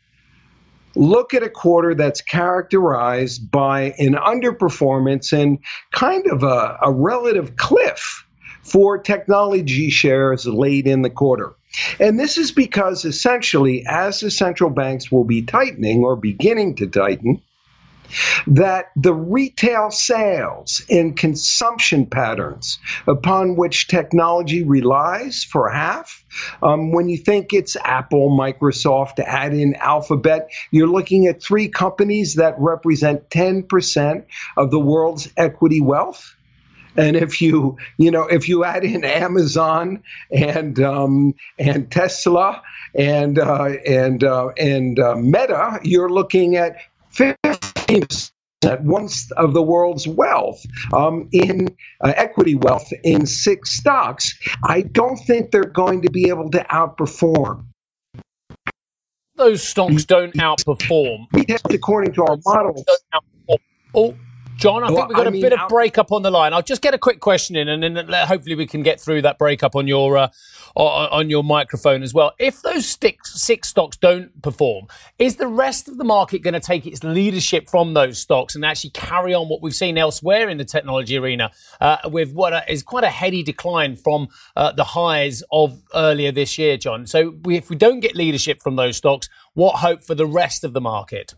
look 0.95 1.33
at 1.33 1.43
a 1.43 1.49
quarter 1.49 1.93
that's 1.95 2.21
characterized 2.21 3.49
by 3.51 3.93
an 3.99 4.15
underperformance 4.15 5.31
and 5.31 5.59
kind 5.91 6.25
of 6.27 6.43
a, 6.43 6.77
a 6.81 6.91
relative 6.91 7.55
cliff 7.57 8.25
for 8.63 8.97
technology 8.97 9.89
shares 9.89 10.45
late 10.45 10.87
in 10.87 11.01
the 11.01 11.09
quarter. 11.09 11.55
And 11.99 12.19
this 12.19 12.37
is 12.37 12.51
because 12.51 13.05
essentially, 13.05 13.85
as 13.87 14.19
the 14.19 14.31
central 14.31 14.69
banks 14.69 15.11
will 15.11 15.23
be 15.23 15.41
tightening 15.41 16.03
or 16.03 16.15
beginning 16.15 16.75
to 16.75 16.87
tighten, 16.87 17.41
that 18.47 18.91
the 18.95 19.13
retail 19.13 19.91
sales 19.91 20.83
and 20.89 21.17
consumption 21.17 22.05
patterns 22.05 22.79
upon 23.07 23.55
which 23.55 23.87
technology 23.87 24.63
relies 24.63 25.43
for 25.43 25.69
half, 25.69 26.23
um, 26.61 26.91
when 26.91 27.09
you 27.09 27.17
think 27.17 27.53
it's 27.53 27.75
Apple, 27.83 28.29
Microsoft, 28.29 29.19
add 29.19 29.53
in 29.53 29.75
Alphabet, 29.75 30.49
you're 30.71 30.87
looking 30.87 31.27
at 31.27 31.41
three 31.41 31.67
companies 31.67 32.35
that 32.35 32.55
represent 32.57 33.29
10% 33.29 34.23
of 34.57 34.71
the 34.71 34.79
world's 34.79 35.29
equity 35.37 35.81
wealth. 35.81 36.35
And 36.97 37.15
if 37.15 37.41
you, 37.41 37.77
you 37.97 38.11
know, 38.11 38.23
if 38.23 38.49
you 38.49 38.63
add 38.63 38.83
in 38.83 39.05
Amazon 39.05 40.03
and 40.31 40.79
um, 40.81 41.33
and 41.57 41.89
Tesla 41.91 42.61
and 42.95 43.39
uh, 43.39 43.73
and 43.85 44.23
uh, 44.23 44.49
and 44.57 44.99
uh, 44.99 45.15
Meta, 45.15 45.79
you're 45.83 46.09
looking 46.09 46.55
at 46.55 46.77
15 47.11 48.05
one 48.81 49.07
of 49.37 49.53
the 49.53 49.61
world's 49.61 50.07
wealth 50.07 50.61
um, 50.93 51.29
in 51.31 51.67
uh, 52.03 52.13
equity 52.15 52.55
wealth 52.55 52.91
in 53.03 53.25
six 53.25 53.71
stocks. 53.71 54.37
I 54.63 54.81
don't 54.81 55.17
think 55.17 55.51
they're 55.51 55.63
going 55.63 56.01
to 56.01 56.11
be 56.11 56.29
able 56.29 56.49
to 56.51 56.59
outperform. 56.65 57.65
Those 59.35 59.63
stocks 59.63 60.03
don't 60.03 60.33
outperform. 60.35 61.27
According 61.73 62.13
to 62.13 62.23
our 62.25 62.37
models. 62.45 62.83
Oh, 63.95 64.13
John, 64.59 64.83
I 64.83 64.87
think 64.87 65.07
we've 65.07 65.15
got 65.15 65.27
a 65.27 65.31
mean, 65.31 65.41
bit 65.41 65.53
of 65.53 65.69
breakup 65.69 66.11
on 66.11 66.21
the 66.21 66.29
line. 66.29 66.53
I'll 66.53 66.61
just 66.61 66.81
get 66.81 66.93
a 66.93 66.97
quick 66.97 67.21
question 67.21 67.55
in, 67.55 67.69
and 67.69 67.81
then 67.81 68.07
hopefully 68.27 68.55
we 68.55 68.67
can 68.67 68.83
get 68.83 68.99
through 68.99 69.21
that 69.21 69.37
breakup 69.37 69.73
on 69.73 69.87
your 69.87 70.17
uh, 70.17 70.29
on 70.75 71.29
your 71.29 71.43
microphone 71.43 72.03
as 72.03 72.13
well. 72.13 72.33
If 72.39 72.61
those 72.61 72.85
six, 72.85 73.41
six 73.41 73.69
stocks 73.69 73.95
don't 73.95 74.41
perform, 74.41 74.87
is 75.17 75.37
the 75.37 75.47
rest 75.47 75.87
of 75.87 75.97
the 75.97 76.03
market 76.03 76.39
going 76.39 76.53
to 76.55 76.59
take 76.59 76.85
its 76.85 77.03
leadership 77.03 77.69
from 77.69 77.93
those 77.93 78.19
stocks 78.19 78.55
and 78.55 78.65
actually 78.65 78.91
carry 78.91 79.33
on 79.33 79.47
what 79.47 79.61
we've 79.61 79.73
seen 79.73 79.97
elsewhere 79.97 80.49
in 80.49 80.57
the 80.57 80.65
technology 80.65 81.17
arena 81.17 81.51
uh, 81.79 81.97
with 82.05 82.33
what 82.33 82.69
is 82.69 82.83
quite 82.83 83.05
a 83.05 83.09
heady 83.09 83.43
decline 83.43 83.95
from 83.95 84.27
uh, 84.57 84.71
the 84.73 84.83
highs 84.83 85.41
of 85.51 85.81
earlier 85.95 86.31
this 86.33 86.57
year, 86.57 86.75
John? 86.75 87.07
So 87.07 87.35
we, 87.43 87.55
if 87.55 87.69
we 87.69 87.77
don't 87.77 88.01
get 88.01 88.15
leadership 88.15 88.61
from 88.61 88.75
those 88.75 88.97
stocks, 88.97 89.29
what 89.53 89.77
hope 89.77 90.03
for 90.03 90.15
the 90.15 90.27
rest 90.27 90.63
of 90.63 90.73
the 90.73 90.81
market? 90.81 91.33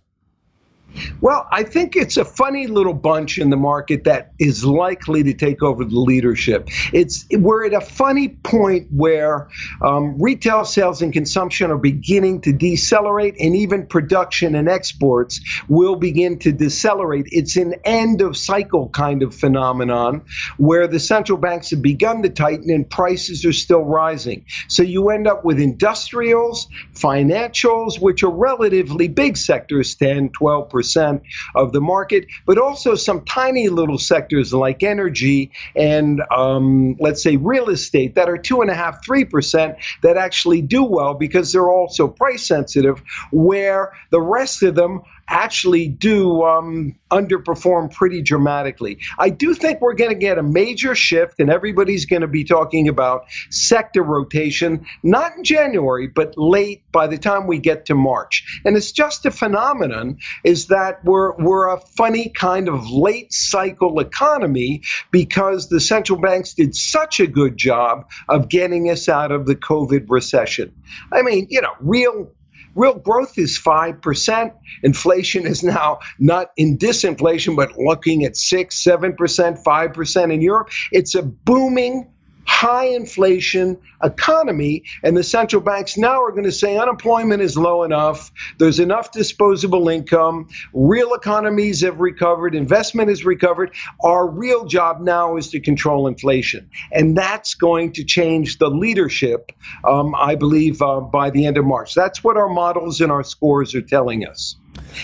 Well, 1.22 1.48
I 1.52 1.64
think 1.64 1.96
it's 1.96 2.18
a 2.18 2.26
funny 2.26 2.68
little 2.68 2.94
bunch 2.94 3.38
in 3.38 3.50
the 3.50 3.58
market 3.58 4.04
that 4.04 4.32
is 4.40 4.66
likely 4.66 5.24
to 5.24 5.34
take 5.34 5.64
over 5.64 5.86
the 5.86 6.00
leadership. 6.00 6.68
It's 6.94 7.26
we're 7.32 7.66
at 7.66 7.74
a 7.74 7.82
funny 7.82 8.30
point 8.30 8.88
where 8.92 9.50
um, 9.82 10.22
retail 10.22 10.66
sales 10.66 11.02
and 11.02 11.14
consumption 11.14 11.72
are 11.72 11.78
beginning 11.78 12.42
to 12.42 12.54
decelerate, 12.54 13.36
and 13.40 13.56
even 13.56 13.86
production 13.86 14.56
and 14.56 14.68
exports 14.68 15.40
will 15.70 15.96
begin 15.96 16.40
to 16.40 16.52
decelerate. 16.52 17.28
It's 17.32 17.56
an 17.56 17.76
end 17.86 18.22
of 18.22 18.36
cycle 18.36 18.90
kind 18.90 19.24
of 19.24 19.34
phenomenon 19.34 20.24
where 20.58 20.88
the 20.88 21.00
central 21.00 21.38
banks 21.38 21.70
have 21.70 21.82
begun 21.82 22.22
to 22.24 22.30
tighten 22.30 22.70
and 22.70 22.90
prices 22.90 23.46
are 23.46 23.54
still 23.54 23.84
rising. 23.84 24.46
So 24.68 24.84
you 24.84 25.10
end 25.10 25.28
up 25.28 25.46
with 25.46 25.60
industrials, 25.60 26.68
financials, 26.94 28.00
which 28.02 28.24
are 28.24 28.32
relatively 28.32 29.08
big 29.08 29.38
sectors, 29.38 29.96
10, 29.96 30.30
12 30.30 30.70
percent 30.70 30.81
percent 30.82 31.22
of 31.54 31.74
the 31.74 31.80
market, 31.82 32.26
but 32.48 32.58
also 32.58 32.96
some 32.96 33.24
tiny 33.26 33.70
little 33.70 34.00
sectors 34.00 34.52
like 34.52 34.82
energy 34.82 35.52
and 35.76 36.24
um, 36.36 36.96
let's 37.00 37.22
say 37.22 37.38
real 37.38 37.70
estate 37.70 38.16
that 38.16 38.28
are 38.28 38.38
two 38.38 38.62
and 38.62 38.72
a 38.72 38.74
half, 38.74 39.04
three 39.06 39.24
percent 39.24 39.76
that 40.02 40.18
actually 40.18 40.60
do 40.62 40.84
well 40.84 41.14
because 41.14 41.54
they're 41.54 41.70
also 41.70 42.08
price 42.08 42.46
sensitive, 42.48 43.04
where 43.32 43.94
the 44.10 44.20
rest 44.22 44.64
of 44.64 44.74
them 44.74 45.02
actually 45.32 45.88
do 45.88 46.44
um, 46.44 46.94
underperform 47.10 47.92
pretty 47.92 48.22
dramatically. 48.22 49.00
I 49.18 49.30
do 49.30 49.54
think 49.54 49.80
we're 49.80 49.94
going 49.94 50.12
to 50.12 50.16
get 50.16 50.38
a 50.38 50.44
major 50.44 50.94
shift, 50.94 51.40
and 51.40 51.50
everybody's 51.50 52.06
going 52.06 52.22
to 52.22 52.28
be 52.28 52.44
talking 52.44 52.90
about 52.90 53.26
sector 53.50 54.04
rotation, 54.04 54.86
not 55.04 55.36
in 55.38 55.44
January, 55.46 56.08
but 56.08 56.38
late 56.38 56.84
by 56.92 57.08
the 57.08 57.18
time 57.18 57.48
we 57.48 57.60
get 57.60 57.86
to 57.86 57.96
March. 57.96 58.62
And 58.66 58.76
it's 58.76 58.92
just 58.92 59.26
a 59.26 59.32
phenomenon 59.32 60.18
is 60.44 60.68
that 60.68 61.04
we're, 61.06 61.34
we're 61.38 61.74
a 61.74 61.80
funny 61.80 62.30
kind 62.30 62.68
of 62.68 62.90
late 62.92 63.32
cycle 63.32 64.00
economy 64.02 64.82
because 65.12 65.70
the 65.70 65.80
central 65.80 66.20
banks 66.20 66.54
did 66.54 66.76
such 66.76 67.22
a 67.22 67.28
good 67.28 67.56
job 67.56 68.10
of 68.28 68.50
getting 68.50 68.90
us 68.90 69.08
out 69.08 69.32
of 69.32 69.46
the 69.46 69.56
COVID 69.56 70.06
recession. 70.10 70.74
I 71.14 71.22
mean, 71.22 71.48
you 71.50 71.62
know, 71.62 71.74
real 71.80 72.30
Real 72.76 72.96
growth 72.96 73.38
is 73.38 73.60
5%. 73.60 74.54
Inflation 74.84 75.46
is 75.46 75.64
now 75.64 76.00
not 76.20 76.52
in 76.58 76.78
disinflation, 76.78 77.56
but 77.56 77.78
looking 77.78 78.24
at 78.24 78.38
6, 78.38 78.84
7%, 78.84 79.16
5% 79.64 80.34
in 80.34 80.42
Europe. 80.42 80.70
It's 80.92 81.16
a 81.16 81.24
booming 81.24 82.12
high 82.52 82.86
inflation 82.86 83.78
economy, 84.04 84.84
and 85.04 85.16
the 85.16 85.24
central 85.24 85.62
banks 85.62 85.98
now 85.98 86.22
are 86.22 86.32
going 86.32 86.44
to 86.44 86.52
say 86.52 86.78
unemployment 86.78 87.42
is 87.42 87.58
low 87.58 87.84
enough, 87.84 88.32
there's 88.60 88.80
enough 88.80 89.12
disposable 89.12 89.88
income, 89.88 90.50
real 90.74 91.14
economies 91.14 91.82
have 91.82 92.00
recovered, 92.00 92.54
investment 92.54 93.08
has 93.08 93.24
recovered. 93.24 93.74
Our 94.04 94.30
real 94.30 94.66
job 94.66 95.00
now 95.00 95.38
is 95.38 95.50
to 95.52 95.60
control 95.62 96.08
inflation. 96.08 96.70
And 96.92 97.18
that's 97.18 97.56
going 97.56 97.94
to 97.94 98.04
change 98.04 98.58
the 98.58 98.70
leadership, 98.70 99.52
um, 99.88 100.14
I 100.14 100.36
believe, 100.36 100.82
uh, 100.82 101.00
by 101.00 101.30
the 101.30 101.46
end 101.46 101.58
of 101.58 101.66
March. 101.66 101.96
That's 101.96 102.24
what 102.24 102.38
our 102.38 102.50
models 102.50 103.00
and 103.02 103.12
our 103.12 103.24
scores 103.24 103.74
are 103.76 103.82
telling 103.82 104.26
us. 104.28 104.58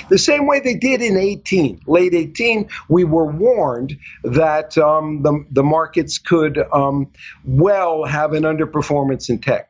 The 0.09 0.17
same 0.17 0.47
way 0.47 0.59
they 0.59 0.75
did 0.75 1.01
in 1.01 1.17
18, 1.17 1.81
late 1.87 2.13
18, 2.13 2.69
we 2.89 3.03
were 3.03 3.25
warned 3.25 3.97
that 4.23 4.77
um, 4.77 5.23
the, 5.23 5.45
the 5.51 5.63
markets 5.63 6.17
could 6.17 6.59
um, 6.73 7.11
well 7.45 8.05
have 8.05 8.33
an 8.33 8.43
underperformance 8.43 9.29
in 9.29 9.39
tech. 9.39 9.69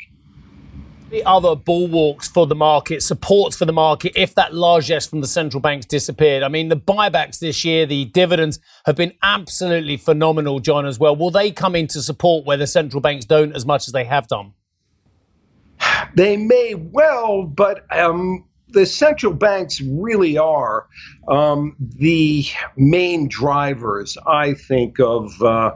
The 1.09 1.23
other 1.23 1.55
bulwarks 1.55 2.27
for 2.27 2.45
the 2.45 2.55
market, 2.55 3.01
supports 3.01 3.55
for 3.55 3.63
the 3.63 3.71
market, 3.71 4.11
if 4.17 4.35
that 4.35 4.53
largesse 4.53 5.07
from 5.07 5.21
the 5.21 5.27
central 5.27 5.61
banks 5.61 5.85
disappeared. 5.85 6.43
I 6.43 6.49
mean, 6.49 6.67
the 6.67 6.75
buybacks 6.75 7.39
this 7.39 7.63
year, 7.63 7.85
the 7.85 8.05
dividends 8.05 8.59
have 8.85 8.97
been 8.97 9.13
absolutely 9.23 9.95
phenomenal, 9.95 10.59
John, 10.59 10.85
as 10.85 10.99
well. 10.99 11.15
Will 11.15 11.31
they 11.31 11.51
come 11.51 11.75
into 11.75 12.01
support 12.01 12.45
where 12.45 12.57
the 12.57 12.67
central 12.67 12.99
banks 12.99 13.23
don't 13.23 13.55
as 13.55 13.65
much 13.65 13.87
as 13.87 13.93
they 13.93 14.03
have 14.03 14.27
done? 14.27 14.53
They 16.13 16.35
may 16.35 16.73
well, 16.75 17.43
but 17.43 17.85
um, 17.95 18.43
the 18.69 18.85
central 18.85 19.33
banks 19.33 19.81
really 19.81 20.37
are 20.37 20.87
um, 21.27 21.75
the 21.79 22.45
main 22.75 23.27
drivers, 23.27 24.17
I 24.25 24.53
think, 24.53 24.99
of 24.99 25.41
uh, 25.41 25.75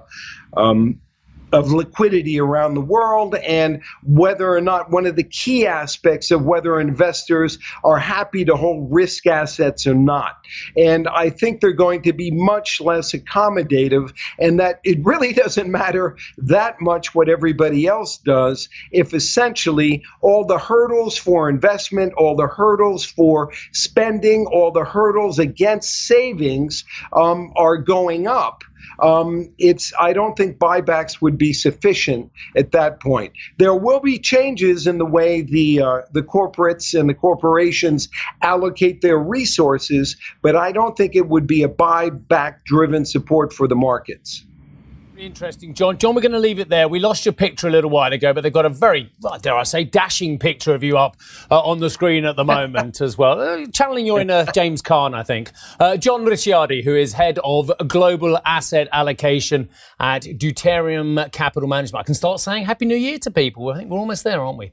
um, 0.55 1.01
of 1.51 1.71
liquidity 1.71 2.39
around 2.39 2.73
the 2.73 2.81
world 2.81 3.35
and 3.35 3.81
whether 4.03 4.53
or 4.55 4.61
not 4.61 4.89
one 4.91 5.05
of 5.05 5.15
the 5.15 5.23
key 5.23 5.65
aspects 5.67 6.31
of 6.31 6.45
whether 6.45 6.79
investors 6.79 7.59
are 7.83 7.97
happy 7.97 8.45
to 8.45 8.55
hold 8.55 8.91
risk 8.91 9.27
assets 9.27 9.85
or 9.85 9.93
not. 9.93 10.37
And 10.77 11.07
I 11.07 11.29
think 11.29 11.61
they're 11.61 11.71
going 11.71 12.01
to 12.03 12.13
be 12.13 12.31
much 12.31 12.81
less 12.81 13.11
accommodative, 13.11 14.13
and 14.39 14.59
that 14.59 14.79
it 14.83 15.03
really 15.03 15.33
doesn't 15.41 15.69
matter 15.69 16.17
that 16.37 16.79
much 16.81 17.13
what 17.15 17.29
everybody 17.29 17.87
else 17.87 18.17
does 18.17 18.69
if 18.91 19.13
essentially 19.13 20.03
all 20.21 20.45
the 20.45 20.57
hurdles 20.57 21.17
for 21.17 21.49
investment, 21.49 22.13
all 22.17 22.35
the 22.35 22.47
hurdles 22.47 23.05
for 23.05 23.51
spending, 23.71 24.45
all 24.47 24.71
the 24.71 24.83
hurdles 24.83 25.39
against 25.39 26.05
savings 26.05 26.83
um, 27.13 27.51
are 27.55 27.77
going 27.77 28.27
up 28.27 28.63
um, 29.01 29.53
it's 29.57 29.93
I 29.99 30.13
don't 30.13 30.35
think 30.35 30.57
buybacks 30.57 31.21
would 31.21 31.37
be 31.37 31.53
sufficient 31.53 32.31
at 32.55 32.71
that 32.71 33.01
point. 33.01 33.33
There 33.57 33.75
will 33.75 33.99
be 33.99 34.19
changes 34.19 34.87
in 34.87 34.97
the 34.97 35.05
way 35.05 35.41
the 35.41 35.81
uh, 35.81 36.01
the 36.11 36.21
corporates 36.21 36.97
and 36.97 37.09
the 37.09 37.13
corporations 37.13 38.09
allocate 38.41 39.01
their 39.01 39.17
resources, 39.17 40.17
but 40.41 40.55
I 40.55 40.71
don't 40.71 40.95
think 40.95 41.15
it 41.15 41.27
would 41.27 41.47
be 41.47 41.63
a 41.63 41.69
buyback 41.69 42.63
driven 42.65 43.05
support 43.05 43.53
for 43.53 43.67
the 43.67 43.75
markets. 43.75 44.45
Interesting, 45.21 45.75
John. 45.75 45.99
John, 45.99 46.15
we're 46.15 46.21
going 46.21 46.31
to 46.31 46.39
leave 46.39 46.57
it 46.57 46.69
there. 46.69 46.87
We 46.87 46.99
lost 46.99 47.27
your 47.27 47.33
picture 47.33 47.67
a 47.67 47.69
little 47.69 47.91
while 47.91 48.11
ago, 48.11 48.33
but 48.33 48.41
they've 48.41 48.51
got 48.51 48.65
a 48.65 48.69
very, 48.69 49.11
dare 49.43 49.55
I 49.55 49.61
say, 49.61 49.83
dashing 49.83 50.39
picture 50.39 50.73
of 50.73 50.83
you 50.83 50.97
up 50.97 51.15
uh, 51.51 51.59
on 51.59 51.79
the 51.79 51.91
screen 51.91 52.25
at 52.25 52.35
the 52.35 52.43
moment 52.43 53.01
as 53.01 53.19
well. 53.19 53.39
Uh, 53.39 53.67
channeling 53.67 54.07
your 54.07 54.19
inner 54.19 54.45
James 54.55 54.81
Caan, 54.81 55.13
I 55.13 55.21
think. 55.21 55.51
Uh, 55.79 55.95
John 55.95 56.25
Ricciardi, 56.25 56.83
who 56.83 56.95
is 56.95 57.13
head 57.13 57.37
of 57.43 57.71
global 57.87 58.39
asset 58.45 58.87
allocation 58.91 59.69
at 59.99 60.23
Deuterium 60.23 61.31
Capital 61.31 61.69
Management. 61.69 62.01
I 62.01 62.03
can 62.03 62.15
start 62.15 62.39
saying 62.39 62.65
Happy 62.65 62.85
New 62.85 62.95
Year 62.95 63.19
to 63.19 63.29
people. 63.29 63.69
I 63.69 63.77
think 63.77 63.91
we're 63.91 63.99
almost 63.99 64.23
there, 64.23 64.41
aren't 64.41 64.57
we? 64.57 64.71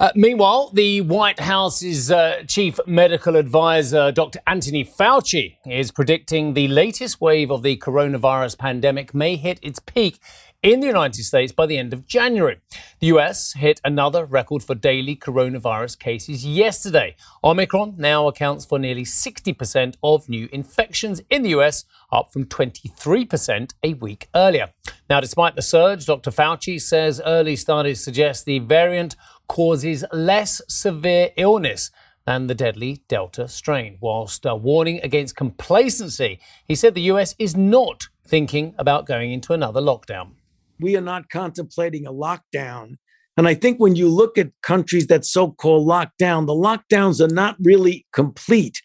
Uh, 0.00 0.12
meanwhile, 0.14 0.70
the 0.74 1.00
White 1.00 1.40
House's 1.40 2.08
uh, 2.08 2.44
chief 2.46 2.78
medical 2.86 3.34
advisor, 3.34 4.12
Dr. 4.12 4.38
Anthony 4.46 4.84
Fauci, 4.84 5.56
is 5.66 5.90
predicting 5.90 6.54
the 6.54 6.68
latest 6.68 7.20
wave 7.20 7.50
of 7.50 7.64
the 7.64 7.76
coronavirus 7.78 8.58
pandemic 8.58 9.12
may 9.12 9.34
hit 9.34 9.58
its 9.60 9.80
peak 9.80 10.20
in 10.62 10.80
the 10.80 10.86
United 10.86 11.22
States 11.24 11.52
by 11.52 11.66
the 11.66 11.78
end 11.78 11.92
of 11.92 12.06
January. 12.06 12.58
The 13.00 13.08
US 13.08 13.54
hit 13.54 13.80
another 13.84 14.24
record 14.24 14.62
for 14.62 14.74
daily 14.74 15.16
coronavirus 15.16 15.98
cases 15.98 16.44
yesterday. 16.44 17.16
Omicron 17.44 17.94
now 17.96 18.26
accounts 18.26 18.64
for 18.64 18.78
nearly 18.78 19.04
60% 19.04 19.94
of 20.02 20.28
new 20.28 20.48
infections 20.52 21.22
in 21.30 21.42
the 21.42 21.50
US, 21.50 21.84
up 22.10 22.32
from 22.32 22.44
23% 22.44 23.72
a 23.82 23.94
week 23.94 24.28
earlier. 24.34 24.70
Now, 25.08 25.20
despite 25.20 25.54
the 25.54 25.62
surge, 25.62 26.06
Dr. 26.06 26.30
Fauci 26.30 26.80
says 26.80 27.20
early 27.24 27.56
studies 27.56 28.02
suggest 28.02 28.44
the 28.44 28.58
variant 28.58 29.16
causes 29.48 30.04
less 30.12 30.62
severe 30.68 31.30
illness 31.36 31.90
than 32.26 32.46
the 32.46 32.54
deadly 32.54 33.02
Delta 33.08 33.48
strain. 33.48 33.98
Whilst 34.00 34.46
uh, 34.46 34.54
warning 34.54 35.00
against 35.02 35.34
complacency, 35.34 36.40
he 36.66 36.74
said 36.74 36.94
the 36.94 37.10
US 37.12 37.34
is 37.38 37.56
not 37.56 38.08
thinking 38.26 38.74
about 38.78 39.06
going 39.06 39.32
into 39.32 39.54
another 39.54 39.80
lockdown. 39.80 40.32
We 40.78 40.96
are 40.96 41.00
not 41.00 41.30
contemplating 41.30 42.06
a 42.06 42.12
lockdown. 42.12 42.96
And 43.38 43.48
I 43.48 43.54
think 43.54 43.78
when 43.78 43.96
you 43.96 44.08
look 44.08 44.36
at 44.36 44.50
countries 44.62 45.06
that 45.06 45.24
so 45.24 45.52
called 45.52 45.88
lockdown, 45.88 46.46
the 46.46 46.52
lockdowns 46.52 47.20
are 47.20 47.32
not 47.32 47.56
really 47.60 48.06
complete. 48.12 48.82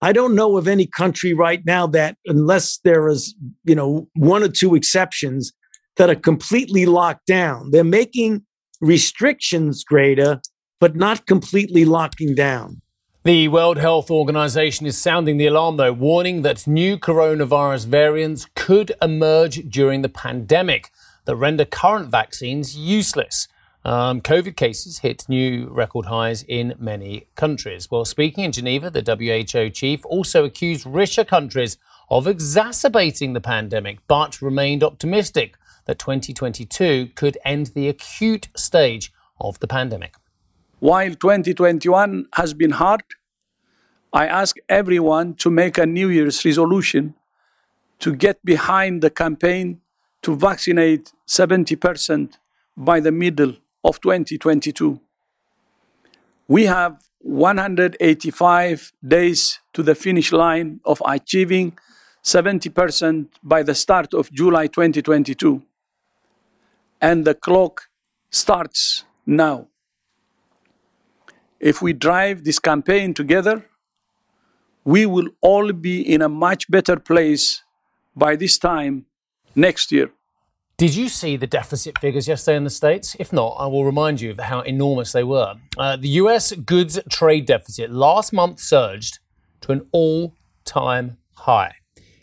I 0.00 0.12
don't 0.12 0.34
know 0.34 0.56
of 0.56 0.68
any 0.68 0.86
country 0.86 1.34
right 1.34 1.60
now 1.66 1.86
that, 1.88 2.16
unless 2.26 2.78
there 2.84 3.08
is, 3.08 3.34
you 3.64 3.74
know, 3.74 4.08
one 4.14 4.42
or 4.42 4.48
two 4.48 4.74
exceptions, 4.74 5.52
that 5.96 6.08
are 6.08 6.14
completely 6.14 6.86
locked 6.86 7.26
down. 7.26 7.70
They're 7.70 7.84
making 7.84 8.44
restrictions 8.80 9.84
greater, 9.84 10.40
but 10.80 10.96
not 10.96 11.26
completely 11.26 11.84
locking 11.84 12.34
down. 12.34 12.82
The 13.24 13.48
World 13.48 13.78
Health 13.78 14.08
Organization 14.08 14.86
is 14.86 14.96
sounding 14.96 15.36
the 15.36 15.46
alarm, 15.46 15.78
though, 15.78 15.92
warning 15.92 16.42
that 16.42 16.66
new 16.66 16.96
coronavirus 16.96 17.86
variants 17.86 18.46
could 18.54 18.92
emerge 19.02 19.68
during 19.68 20.02
the 20.02 20.08
pandemic 20.08 20.92
that 21.24 21.34
render 21.34 21.64
current 21.64 22.08
vaccines 22.08 22.76
useless. 22.76 23.48
Um, 23.84 24.20
COVID 24.20 24.56
cases 24.56 24.98
hit 24.98 25.28
new 25.28 25.68
record 25.68 26.06
highs 26.06 26.44
in 26.44 26.74
many 26.78 27.26
countries. 27.34 27.90
Well, 27.90 28.04
speaking 28.04 28.44
in 28.44 28.52
Geneva, 28.52 28.90
the 28.90 29.02
WHO 29.02 29.70
chief 29.70 30.04
also 30.04 30.44
accused 30.44 30.86
richer 30.86 31.24
countries 31.24 31.78
of 32.08 32.26
exacerbating 32.26 33.32
the 33.32 33.40
pandemic, 33.40 33.98
but 34.06 34.40
remained 34.40 34.84
optimistic 34.84 35.56
that 35.86 35.98
2022 35.98 37.10
could 37.14 37.38
end 37.44 37.68
the 37.68 37.88
acute 37.88 38.48
stage 38.56 39.12
of 39.40 39.58
the 39.60 39.66
pandemic. 39.66 40.14
While 40.78 41.14
2021 41.14 42.26
has 42.34 42.54
been 42.54 42.72
hard, 42.72 43.02
I 44.12 44.26
ask 44.26 44.56
everyone 44.68 45.34
to 45.36 45.50
make 45.50 45.78
a 45.78 45.86
New 45.86 46.08
Year's 46.08 46.44
resolution 46.44 47.14
to 47.98 48.14
get 48.14 48.44
behind 48.44 49.02
the 49.02 49.10
campaign 49.10 49.80
to 50.22 50.36
vaccinate 50.36 51.12
70% 51.26 52.34
by 52.76 53.00
the 53.00 53.12
middle 53.12 53.54
of 53.84 54.00
2022. 54.00 55.00
We 56.48 56.66
have 56.66 57.00
185 57.20 58.92
days 59.06 59.60
to 59.72 59.82
the 59.82 59.94
finish 59.94 60.32
line 60.32 60.80
of 60.84 61.02
achieving 61.06 61.76
70% 62.22 63.28
by 63.42 63.62
the 63.62 63.74
start 63.74 64.14
of 64.14 64.30
July 64.32 64.66
2022. 64.66 65.62
And 67.00 67.24
the 67.24 67.34
clock 67.34 67.88
starts 68.30 69.04
now. 69.26 69.68
If 71.60 71.82
we 71.82 71.92
drive 71.92 72.44
this 72.44 72.58
campaign 72.58 73.14
together, 73.14 73.66
we 74.84 75.04
will 75.04 75.28
all 75.40 75.72
be 75.72 76.00
in 76.00 76.22
a 76.22 76.28
much 76.28 76.70
better 76.70 76.96
place 76.96 77.62
by 78.14 78.36
this 78.36 78.58
time 78.58 79.06
next 79.54 79.90
year. 79.90 80.10
Did 80.76 80.94
you 80.94 81.08
see 81.08 81.36
the 81.36 81.46
deficit 81.46 81.98
figures 81.98 82.28
yesterday 82.28 82.58
in 82.58 82.64
the 82.64 82.70
States? 82.70 83.16
If 83.18 83.32
not, 83.32 83.56
I 83.58 83.66
will 83.66 83.84
remind 83.84 84.20
you 84.20 84.30
of 84.30 84.38
how 84.38 84.60
enormous 84.60 85.12
they 85.12 85.24
were. 85.24 85.54
Uh, 85.78 85.96
the 85.96 86.08
US 86.20 86.52
goods 86.52 87.00
trade 87.10 87.46
deficit 87.46 87.90
last 87.90 88.32
month 88.32 88.60
surged 88.60 89.18
to 89.62 89.72
an 89.72 89.88
all 89.90 90.34
time 90.66 91.16
high. 91.32 91.76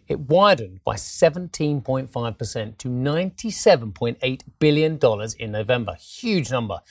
It 0.07 0.19
widened 0.19 0.83
by 0.83 0.95
17.5% 0.95 2.77
to 2.77 2.87
$97.8 2.87 4.41
billion 4.59 4.99
in 5.39 5.51
November. 5.51 5.95
Huge 5.95 6.51
number. 6.51 6.81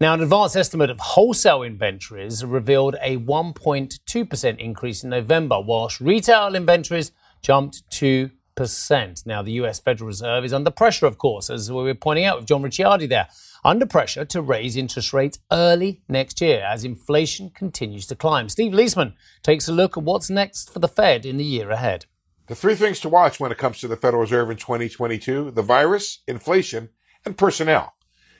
Now, 0.00 0.14
an 0.14 0.22
advanced 0.22 0.56
estimate 0.56 0.90
of 0.90 0.98
wholesale 0.98 1.62
inventories 1.62 2.44
revealed 2.44 2.96
a 3.00 3.18
1.2% 3.18 4.58
increase 4.58 5.04
in 5.04 5.10
November, 5.10 5.60
whilst 5.60 6.00
retail 6.00 6.54
inventories 6.54 7.12
jumped 7.42 7.88
to 7.92 8.30
percent. 8.54 9.22
Now, 9.26 9.42
the 9.42 9.52
US 9.52 9.80
Federal 9.80 10.08
Reserve 10.08 10.44
is 10.44 10.52
under 10.52 10.70
pressure, 10.70 11.06
of 11.06 11.18
course, 11.18 11.50
as 11.50 11.70
we 11.70 11.82
were 11.82 11.94
pointing 11.94 12.24
out 12.24 12.38
with 12.38 12.46
John 12.46 12.62
Ricciardi 12.62 13.08
there, 13.08 13.28
under 13.64 13.86
pressure 13.86 14.24
to 14.26 14.42
raise 14.42 14.76
interest 14.76 15.12
rates 15.12 15.38
early 15.50 16.02
next 16.08 16.40
year 16.40 16.62
as 16.64 16.84
inflation 16.84 17.50
continues 17.50 18.06
to 18.08 18.16
climb. 18.16 18.48
Steve 18.48 18.72
Liesman 18.72 19.14
takes 19.42 19.68
a 19.68 19.72
look 19.72 19.96
at 19.96 20.02
what's 20.02 20.30
next 20.30 20.70
for 20.72 20.78
the 20.78 20.88
Fed 20.88 21.24
in 21.24 21.36
the 21.36 21.44
year 21.44 21.70
ahead. 21.70 22.06
The 22.46 22.54
three 22.54 22.74
things 22.74 23.00
to 23.00 23.08
watch 23.08 23.40
when 23.40 23.52
it 23.52 23.58
comes 23.58 23.80
to 23.80 23.88
the 23.88 23.96
Federal 23.96 24.20
Reserve 24.20 24.50
in 24.50 24.58
2022 24.58 25.52
the 25.52 25.62
virus, 25.62 26.22
inflation, 26.28 26.90
and 27.24 27.38
personnel. 27.38 27.94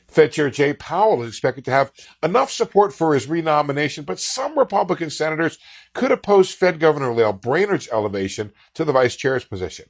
Fed 0.08 0.32
Chair 0.32 0.50
Jay 0.50 0.74
Powell 0.74 1.22
is 1.22 1.30
expected 1.30 1.64
to 1.64 1.70
have 1.70 1.90
enough 2.22 2.50
support 2.50 2.92
for 2.92 3.14
his 3.14 3.26
renomination, 3.26 4.04
but 4.04 4.20
some 4.20 4.58
Republican 4.58 5.08
senators 5.08 5.58
could 5.94 6.12
oppose 6.12 6.52
Fed 6.52 6.78
Governor 6.78 7.14
Lael 7.14 7.32
Brainard's 7.32 7.88
elevation 7.90 8.52
to 8.74 8.84
the 8.84 8.92
vice 8.92 9.16
chair's 9.16 9.46
position. 9.46 9.86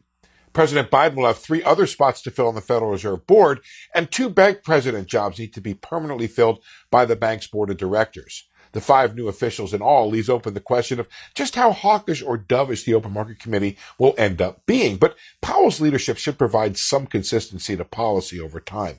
President 0.53 0.93
Biden 0.93 1.17
will 1.17 1.27
have 1.27 1.39
three 1.39 1.65
other 1.65 1.85
spots 1.85 2.23
to 2.23 2.31
fill 2.31 2.47
on 2.47 2.55
the 2.55 2.61
Federal 2.61 2.93
Reserve 2.93 3.27
Board, 3.27 3.59
and 3.93 4.09
two 4.09 4.31
bank 4.31 4.63
president 4.63 5.09
jobs 5.09 5.41
need 5.41 5.53
to 5.55 5.61
be 5.61 5.75
permanently 5.75 6.29
filled 6.29 6.63
by 6.93 7.05
the 7.05 7.17
bank's 7.17 7.49
board 7.49 7.71
of 7.71 7.77
directors. 7.77 8.49
The 8.75 8.81
five 8.81 9.15
new 9.15 9.29
officials 9.29 9.73
in 9.73 9.81
all 9.81 10.11
leaves 10.11 10.29
open 10.29 10.53
the 10.53 10.61
question 10.61 10.99
of 10.99 11.09
just 11.33 11.55
how 11.55 11.71
hawkish 11.71 12.23
or 12.23 12.37
dovish 12.37 12.85
the 12.85 12.95
Open 12.95 13.13
Market 13.13 13.39
Committee 13.39 13.79
will 13.99 14.15
end 14.19 14.43
up 14.43 14.67
being. 14.67 14.97
But 14.97 15.17
Powell's 15.41 15.81
leadership 15.81 16.19
should 16.19 16.37
provide 16.37 16.77
some 16.77 17.07
consistency 17.07 17.77
to 17.77 17.85
policy 17.85 18.41
over 18.41 18.59
time. 18.59 18.99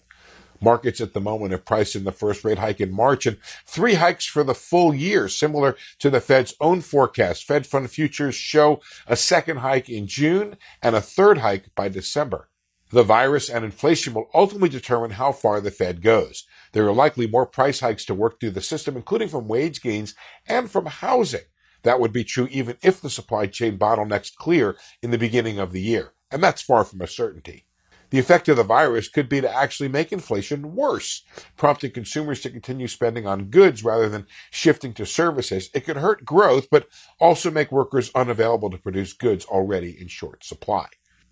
Markets 0.62 1.02
at 1.02 1.14
the 1.14 1.20
moment 1.20 1.52
have 1.52 1.66
priced 1.66 1.98
in 1.98 2.06
the 2.06 2.14
first 2.14 2.46
rate 2.46 2.58
hike 2.58 2.80
in 2.80 2.94
March 2.94 3.26
and 3.26 3.38
three 3.66 3.96
hikes 3.96 4.26
for 4.26 4.46
the 4.46 4.56
full 4.56 4.96
year, 4.96 5.28
similar 5.28 5.76
to 6.00 6.10
the 6.10 6.22
Fed's 6.22 6.56
own 6.62 6.80
forecast. 6.80 7.44
Fed 7.44 7.68
fund 7.68 7.92
futures 7.92 8.34
show 8.34 8.80
a 9.06 9.18
second 9.18 9.58
hike 9.58 9.90
in 9.90 10.08
June 10.08 10.56
and 10.82 10.96
a 10.96 11.02
third 11.02 11.40
hike 11.40 11.76
by 11.76 11.90
December. 11.90 12.48
The 12.92 13.04
virus 13.04 13.50
and 13.50 13.66
inflation 13.66 14.14
will 14.14 14.30
ultimately 14.34 14.70
determine 14.70 15.12
how 15.12 15.32
far 15.32 15.60
the 15.60 15.72
Fed 15.72 16.02
goes. 16.02 16.46
There 16.72 16.86
are 16.86 16.94
likely 16.94 17.26
more 17.26 17.48
price 17.48 17.80
hikes 17.80 18.06
to 18.06 18.14
work 18.14 18.40
through 18.40 18.52
the 18.52 18.62
system, 18.62 18.96
including 18.96 19.28
from 19.28 19.48
wage 19.48 19.82
gains 19.82 20.14
and 20.48 20.70
from 20.70 20.86
housing. 20.86 21.42
That 21.82 22.00
would 22.00 22.14
be 22.14 22.24
true 22.24 22.48
even 22.52 22.78
if 22.84 23.02
the 23.02 23.10
supply 23.10 23.48
chain 23.48 23.78
bottlenecks 23.78 24.36
clear 24.36 24.78
in 25.02 25.12
the 25.12 25.18
beginning 25.18 25.60
of 25.60 25.72
the 25.72 25.82
year. 25.82 26.14
And 26.32 26.44
that's 26.44 26.62
far 26.62 26.84
from 26.84 27.02
a 27.02 27.08
certainty. 27.08 27.66
The 28.12 28.20
effect 28.20 28.48
of 28.50 28.58
the 28.58 28.64
virus 28.64 29.10
could 29.10 29.28
be 29.28 29.42
to 29.42 29.54
actually 29.54 29.90
make 29.90 30.12
inflation 30.12 30.76
worse, 30.76 31.24
prompting 31.58 31.92
consumers 31.92 32.42
to 32.42 32.50
continue 32.50 32.88
spending 32.88 33.26
on 33.26 33.46
goods 33.46 33.84
rather 33.84 34.10
than 34.10 34.28
shifting 34.52 34.94
to 34.94 35.06
services. 35.06 35.70
It 35.74 35.86
could 35.86 35.98
hurt 35.98 36.24
growth, 36.24 36.68
but 36.70 36.88
also 37.20 37.50
make 37.50 37.72
workers 37.72 38.12
unavailable 38.14 38.70
to 38.70 38.78
produce 38.78 39.14
goods 39.14 39.46
already 39.46 40.00
in 40.00 40.08
short 40.08 40.44
supply. 40.44 40.88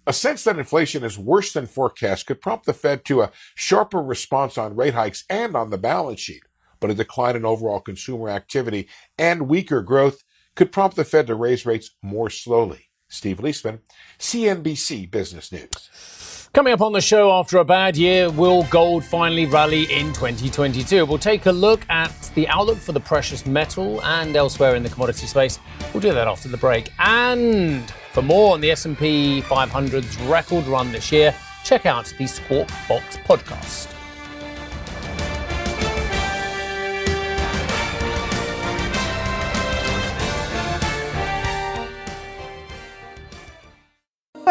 A 0.06 0.12
sense 0.12 0.44
that 0.44 0.60
inflation 0.60 1.04
is 1.04 1.18
worse 1.18 1.54
than 1.54 1.66
forecast 1.66 2.26
could 2.26 2.42
prompt 2.42 2.66
the 2.66 2.74
Fed 2.74 3.06
to 3.06 3.22
a 3.22 3.32
sharper 3.56 4.04
response 4.04 4.58
on 4.58 4.76
rate 4.76 4.94
hikes 4.94 5.24
and 5.30 5.56
on 5.56 5.70
the 5.70 5.78
balance 5.78 6.20
sheet, 6.20 6.44
but 6.82 6.92
a 6.92 6.94
decline 6.94 7.38
in 7.38 7.46
overall 7.46 7.80
consumer 7.80 8.30
activity 8.30 8.90
and 9.18 9.48
weaker 9.48 9.82
growth 9.82 10.24
could 10.56 10.74
prompt 10.74 10.98
the 10.98 11.06
Fed 11.06 11.28
to 11.28 11.36
raise 11.36 11.66
rates 11.66 11.92
more 12.02 12.30
slowly. 12.30 12.90
Steve 13.08 13.38
Liesman, 13.38 13.80
CNBC 14.20 15.10
Business 15.10 15.52
News. 15.52 16.50
Coming 16.54 16.74
up 16.74 16.82
on 16.82 16.92
the 16.92 17.02
show 17.02 17.32
after 17.32 17.60
a 17.60 17.66
bad 17.66 17.96
year, 17.96 18.30
will 18.30 18.64
gold 18.64 19.06
finally 19.06 19.46
rally 19.46 19.84
in 19.84 20.08
2022? 20.08 21.06
We'll 21.06 21.18
take 21.18 21.46
a 21.46 21.52
look 21.52 21.88
at 21.90 22.12
the 22.36 22.48
outlook 22.50 22.78
for 22.78 22.92
the 22.92 23.00
precious 23.00 23.46
metal 23.46 24.04
and 24.04 24.36
elsewhere 24.36 24.76
in 24.76 24.84
the 24.84 24.90
commodity 24.90 25.28
space. 25.28 25.60
We'll 25.94 26.02
do 26.02 26.14
that 26.14 26.28
after 26.28 26.50
the 26.50 26.58
break. 26.58 26.92
And 27.00 27.92
for 28.14 28.22
more 28.22 28.54
on 28.54 28.62
the 28.62 28.70
S&P 28.70 29.42
500's 29.42 30.18
record 30.22 30.68
run 30.68 30.92
this 30.92 31.12
year, 31.12 31.36
check 31.64 31.88
out 31.88 32.14
the 32.20 32.28
Squawk 32.28 32.70
Box 32.88 33.18
podcast. 33.18 33.93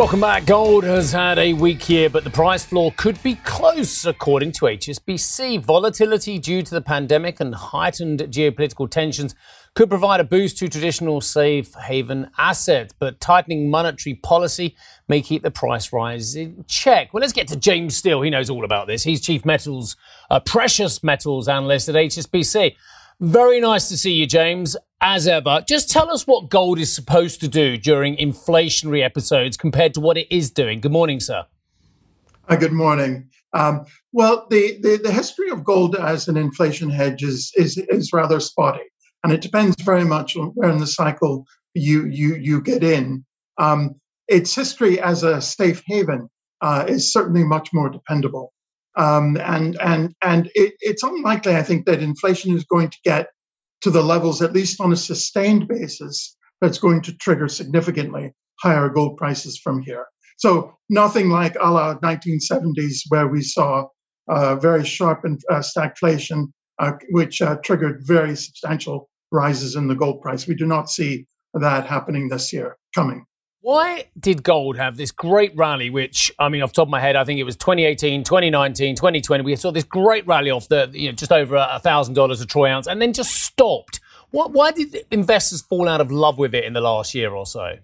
Welcome 0.00 0.22
back. 0.22 0.46
Gold 0.46 0.84
has 0.84 1.12
had 1.12 1.38
a 1.38 1.52
weak 1.52 1.90
year, 1.90 2.08
but 2.08 2.24
the 2.24 2.30
price 2.30 2.64
floor 2.64 2.90
could 2.96 3.22
be 3.22 3.34
close, 3.34 4.06
according 4.06 4.52
to 4.52 4.64
HSBC. 4.64 5.60
Volatility 5.60 6.38
due 6.38 6.62
to 6.62 6.70
the 6.70 6.80
pandemic 6.80 7.38
and 7.38 7.54
heightened 7.54 8.20
geopolitical 8.20 8.90
tensions 8.90 9.34
could 9.74 9.90
provide 9.90 10.18
a 10.18 10.24
boost 10.24 10.56
to 10.56 10.68
traditional 10.68 11.20
safe 11.20 11.74
haven 11.74 12.30
assets, 12.38 12.94
but 12.98 13.20
tightening 13.20 13.68
monetary 13.68 14.14
policy 14.14 14.74
may 15.06 15.20
keep 15.20 15.42
the 15.42 15.50
price 15.50 15.92
rise 15.92 16.34
in 16.34 16.64
check. 16.66 17.12
Well, 17.12 17.20
let's 17.20 17.34
get 17.34 17.48
to 17.48 17.56
James 17.56 17.94
Steel. 17.94 18.22
He 18.22 18.30
knows 18.30 18.48
all 18.48 18.64
about 18.64 18.86
this. 18.86 19.02
He's 19.02 19.20
chief 19.20 19.44
metals, 19.44 19.96
uh, 20.30 20.40
precious 20.40 21.04
metals 21.04 21.46
analyst 21.46 21.90
at 21.90 21.94
HSBC. 21.94 22.74
Very 23.20 23.60
nice 23.60 23.90
to 23.90 23.98
see 23.98 24.12
you, 24.12 24.26
James 24.26 24.76
as 25.02 25.28
ever, 25.28 25.62
just 25.66 25.90
tell 25.90 26.10
us 26.10 26.26
what 26.26 26.48
gold 26.48 26.78
is 26.78 26.90
supposed 26.90 27.40
to 27.40 27.48
do 27.48 27.76
during 27.76 28.16
inflationary 28.16 29.02
episodes 29.04 29.58
compared 29.58 29.92
to 29.94 30.00
what 30.00 30.16
it 30.16 30.26
is 30.34 30.50
doing. 30.50 30.80
Good 30.80 30.92
morning, 30.92 31.20
sir. 31.20 31.44
Uh, 32.48 32.56
good 32.56 32.72
morning. 32.72 33.28
Um, 33.52 33.84
well, 34.12 34.46
the, 34.50 34.78
the, 34.80 35.00
the, 35.02 35.12
history 35.12 35.50
of 35.50 35.64
gold 35.64 35.96
as 35.96 36.28
an 36.28 36.36
inflation 36.36 36.88
hedge 36.88 37.22
is, 37.22 37.52
is, 37.56 37.76
is 37.76 38.12
rather 38.12 38.40
spotty, 38.40 38.84
and 39.22 39.32
it 39.32 39.40
depends 39.40 39.76
very 39.82 40.04
much 40.04 40.36
on 40.36 40.48
where 40.54 40.70
in 40.70 40.78
the 40.78 40.86
cycle 40.86 41.44
you, 41.74 42.06
you, 42.06 42.36
you 42.36 42.62
get 42.62 42.82
in. 42.82 43.24
Um, 43.58 43.96
its 44.28 44.54
history 44.54 45.00
as 45.00 45.24
a 45.24 45.40
safe 45.40 45.82
haven 45.86 46.30
uh, 46.60 46.84
is 46.88 47.12
certainly 47.12 47.44
much 47.44 47.70
more 47.72 47.90
dependable. 47.90 48.52
Um, 48.96 49.36
and 49.38 49.80
and, 49.80 50.14
and 50.22 50.50
it, 50.54 50.74
it's 50.80 51.02
unlikely, 51.02 51.56
I 51.56 51.62
think, 51.62 51.86
that 51.86 52.02
inflation 52.02 52.54
is 52.54 52.64
going 52.64 52.90
to 52.90 52.98
get 53.04 53.28
to 53.82 53.90
the 53.90 54.02
levels, 54.02 54.42
at 54.42 54.52
least 54.52 54.80
on 54.80 54.92
a 54.92 54.96
sustained 54.96 55.68
basis, 55.68 56.36
that's 56.60 56.78
going 56.78 57.02
to 57.02 57.16
trigger 57.16 57.48
significantly 57.48 58.32
higher 58.60 58.88
gold 58.88 59.16
prices 59.16 59.58
from 59.58 59.82
here. 59.82 60.06
So 60.38 60.74
nothing 60.88 61.30
like 61.30 61.54
a 61.60 61.70
la 61.70 61.98
1970s, 61.98 63.00
where 63.08 63.28
we 63.28 63.42
saw 63.42 63.86
uh, 64.28 64.56
very 64.56 64.84
sharp 64.84 65.24
uh, 65.24 65.54
stagflation, 65.56 66.46
uh, 66.78 66.92
which 67.10 67.42
uh, 67.42 67.56
triggered 67.64 68.02
very 68.06 68.36
substantial 68.36 69.08
rises 69.32 69.76
in 69.76 69.86
the 69.86 69.94
gold 69.94 70.22
price. 70.22 70.46
We 70.46 70.54
do 70.54 70.66
not 70.66 70.90
see 70.90 71.26
that 71.54 71.86
happening 71.86 72.28
this 72.28 72.52
year 72.52 72.76
coming. 72.94 73.24
Why 73.62 74.06
did 74.18 74.42
gold 74.42 74.78
have 74.78 74.96
this 74.96 75.10
great 75.10 75.54
rally, 75.54 75.90
which, 75.90 76.32
I 76.38 76.48
mean, 76.48 76.62
off 76.62 76.70
the 76.70 76.76
top 76.76 76.88
of 76.88 76.90
my 76.90 77.00
head, 77.00 77.14
I 77.14 77.24
think 77.24 77.38
it 77.38 77.44
was 77.44 77.56
2018, 77.56 78.24
2019, 78.24 78.96
2020. 78.96 79.44
We 79.44 79.54
saw 79.56 79.70
this 79.70 79.84
great 79.84 80.26
rally 80.26 80.50
off 80.50 80.68
the, 80.68 80.88
you 80.94 81.10
know, 81.10 81.12
just 81.12 81.30
over 81.30 81.56
a 81.56 81.80
$1,000 81.84 82.42
a 82.42 82.46
troy 82.46 82.70
ounce 82.70 82.86
and 82.86 83.02
then 83.02 83.12
just 83.12 83.34
stopped. 83.34 84.00
What, 84.30 84.52
why 84.52 84.70
did 84.70 85.04
investors 85.10 85.60
fall 85.60 85.88
out 85.88 86.00
of 86.00 86.10
love 86.10 86.38
with 86.38 86.54
it 86.54 86.64
in 86.64 86.72
the 86.72 86.80
last 86.80 87.14
year 87.14 87.32
or 87.32 87.44
so? 87.44 87.76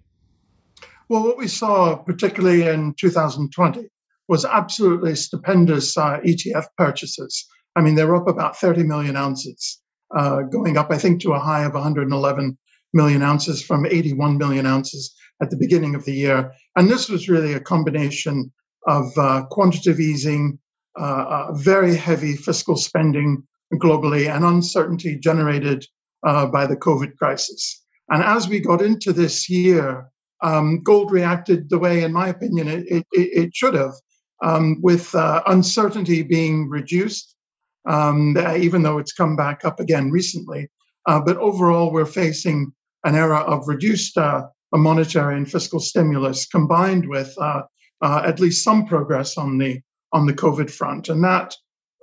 Well, 1.10 1.22
what 1.22 1.36
we 1.36 1.46
saw, 1.46 1.96
particularly 1.96 2.66
in 2.66 2.94
2020, 2.94 3.86
was 4.28 4.46
absolutely 4.46 5.14
stupendous 5.14 5.96
uh, 5.98 6.20
ETF 6.24 6.68
purchases. 6.78 7.46
I 7.76 7.82
mean, 7.82 7.96
they 7.96 8.04
were 8.06 8.16
up 8.16 8.28
about 8.28 8.56
30 8.56 8.82
million 8.84 9.14
ounces, 9.14 9.82
uh, 10.16 10.40
going 10.42 10.78
up, 10.78 10.90
I 10.90 10.96
think, 10.96 11.20
to 11.22 11.34
a 11.34 11.38
high 11.38 11.64
of 11.64 11.74
111 11.74 12.56
million 12.94 13.22
ounces 13.22 13.62
from 13.62 13.84
81 13.84 14.38
million 14.38 14.64
ounces 14.64 15.14
at 15.42 15.50
the 15.50 15.56
beginning 15.56 15.94
of 15.94 16.04
the 16.04 16.14
year. 16.14 16.52
And 16.76 16.88
this 16.88 17.08
was 17.08 17.28
really 17.28 17.54
a 17.54 17.60
combination 17.60 18.52
of 18.86 19.06
uh, 19.18 19.44
quantitative 19.50 20.00
easing, 20.00 20.58
uh, 20.98 21.24
uh, 21.28 21.52
very 21.54 21.96
heavy 21.96 22.36
fiscal 22.36 22.76
spending 22.76 23.42
globally, 23.74 24.32
and 24.34 24.44
uncertainty 24.44 25.16
generated 25.18 25.84
uh, 26.26 26.46
by 26.46 26.66
the 26.66 26.76
COVID 26.76 27.16
crisis. 27.16 27.84
And 28.08 28.22
as 28.22 28.48
we 28.48 28.60
got 28.60 28.80
into 28.80 29.12
this 29.12 29.50
year, 29.50 30.08
um, 30.42 30.82
gold 30.82 31.10
reacted 31.10 31.68
the 31.68 31.78
way, 31.78 32.02
in 32.02 32.12
my 32.12 32.28
opinion, 32.28 32.68
it, 32.68 32.86
it, 32.88 33.06
it 33.12 33.54
should 33.54 33.74
have, 33.74 33.94
um, 34.42 34.80
with 34.82 35.14
uh, 35.14 35.42
uncertainty 35.46 36.22
being 36.22 36.68
reduced, 36.68 37.34
um, 37.88 38.36
even 38.56 38.82
though 38.82 38.98
it's 38.98 39.12
come 39.12 39.34
back 39.34 39.64
up 39.64 39.80
again 39.80 40.10
recently. 40.10 40.68
Uh, 41.06 41.20
but 41.20 41.36
overall, 41.38 41.92
we're 41.92 42.04
facing 42.06 42.72
an 43.04 43.14
era 43.14 43.38
of 43.38 43.66
reduced 43.66 44.16
a 44.74 44.78
monetary 44.78 45.36
and 45.36 45.50
fiscal 45.50 45.80
stimulus 45.80 46.46
combined 46.46 47.08
with 47.08 47.34
uh, 47.38 47.62
uh, 48.02 48.22
at 48.24 48.40
least 48.40 48.64
some 48.64 48.86
progress 48.86 49.38
on 49.38 49.58
the 49.58 49.80
on 50.12 50.26
the 50.26 50.32
COVID 50.32 50.70
front, 50.70 51.08
and 51.08 51.22
that 51.24 51.54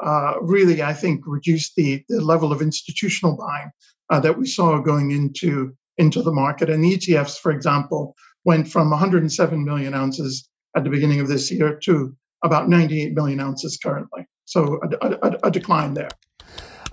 uh, 0.04 0.34
really, 0.42 0.84
I 0.84 0.94
think, 0.94 1.22
reduced 1.26 1.76
the, 1.76 2.04
the 2.10 2.22
level 2.22 2.52
of 2.52 2.62
institutional 2.62 3.38
buying 3.38 3.72
uh, 4.10 4.20
that 4.20 4.38
we 4.38 4.46
saw 4.46 4.80
going 4.80 5.12
into 5.12 5.76
into 5.98 6.22
the 6.22 6.32
market. 6.32 6.70
And 6.70 6.84
ETFs, 6.84 7.38
for 7.38 7.52
example, 7.52 8.16
went 8.46 8.68
from 8.68 8.90
107 8.90 9.64
million 9.64 9.94
ounces 9.94 10.50
at 10.76 10.84
the 10.84 10.90
beginning 10.90 11.20
of 11.20 11.28
this 11.28 11.52
year 11.52 11.76
to 11.84 12.16
about 12.44 12.68
98 12.68 13.14
million 13.14 13.40
ounces 13.40 13.78
currently. 13.78 14.26
So 14.46 14.82
a, 15.02 15.08
a, 15.12 15.40
a 15.44 15.52
decline 15.52 15.94
there. 15.94 16.10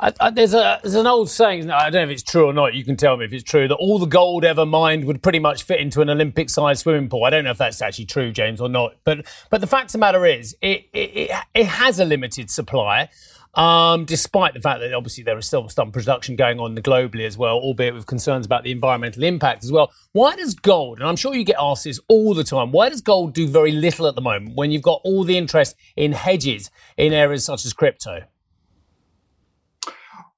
I, 0.03 0.13
I, 0.19 0.31
there's 0.31 0.55
a 0.55 0.81
there's 0.83 0.95
an 0.95 1.07
old 1.07 1.29
saying. 1.29 1.71
I 1.71 1.91
don't 1.91 2.07
know 2.07 2.11
if 2.11 2.15
it's 2.15 2.23
true 2.23 2.47
or 2.47 2.55
not. 2.55 2.73
You 2.73 2.85
can 2.85 2.97
tell 2.97 3.19
me 3.19 3.27
if 3.27 3.33
it's 3.35 3.45
true 3.45 3.69
that 3.69 3.75
all 3.75 3.99
the 3.99 4.07
gold 4.07 4.45
ever 4.45 4.65
mined 4.65 5.05
would 5.05 5.23
pretty 5.23 5.39
much 5.39 5.63
fit 5.63 5.79
into 5.79 6.01
an 6.01 6.09
Olympic-sized 6.09 6.81
swimming 6.81 7.11
pool. 7.11 7.25
I 7.25 7.31
don't 7.31 7.45
know 7.45 7.51
if 7.51 7.59
that's 7.59 7.83
actually 7.83 8.07
true, 8.07 8.33
James, 8.33 8.63
or 8.63 8.71
not. 8.71 8.95
But 9.05 9.27
but 9.51 9.61
the 9.61 9.67
fact 9.67 9.87
of 9.87 9.93
the 9.93 9.99
matter 9.99 10.25
is, 10.25 10.57
it 10.63 10.87
it, 10.95 11.31
it 11.55 11.67
has 11.67 12.01
a 12.01 12.07
limited 12.07 12.51
supply. 12.51 13.11
Um, 13.53 14.05
despite 14.05 14.55
the 14.55 14.61
fact 14.61 14.79
that 14.79 14.95
obviously 14.95 15.25
there 15.25 15.37
is 15.37 15.45
still 15.45 15.69
some 15.69 15.91
production 15.91 16.37
going 16.37 16.61
on 16.61 16.77
globally 16.77 17.27
as 17.27 17.37
well, 17.37 17.57
albeit 17.57 17.95
with 17.95 18.07
concerns 18.07 18.47
about 18.47 18.63
the 18.63 18.71
environmental 18.71 19.25
impact 19.25 19.65
as 19.65 19.73
well. 19.73 19.91
Why 20.13 20.37
does 20.37 20.55
gold, 20.55 21.01
and 21.01 21.09
I'm 21.09 21.17
sure 21.17 21.35
you 21.35 21.43
get 21.43 21.57
asked 21.59 21.83
this 21.83 21.99
all 22.07 22.33
the 22.33 22.45
time, 22.45 22.71
why 22.71 22.91
does 22.91 23.01
gold 23.01 23.35
do 23.35 23.49
very 23.49 23.73
little 23.73 24.07
at 24.07 24.15
the 24.15 24.21
moment 24.21 24.55
when 24.55 24.71
you've 24.71 24.83
got 24.83 25.01
all 25.03 25.25
the 25.25 25.37
interest 25.37 25.75
in 25.97 26.13
hedges 26.13 26.71
in 26.97 27.13
areas 27.13 27.45
such 27.45 27.65
as 27.67 27.73
crypto? 27.73 28.21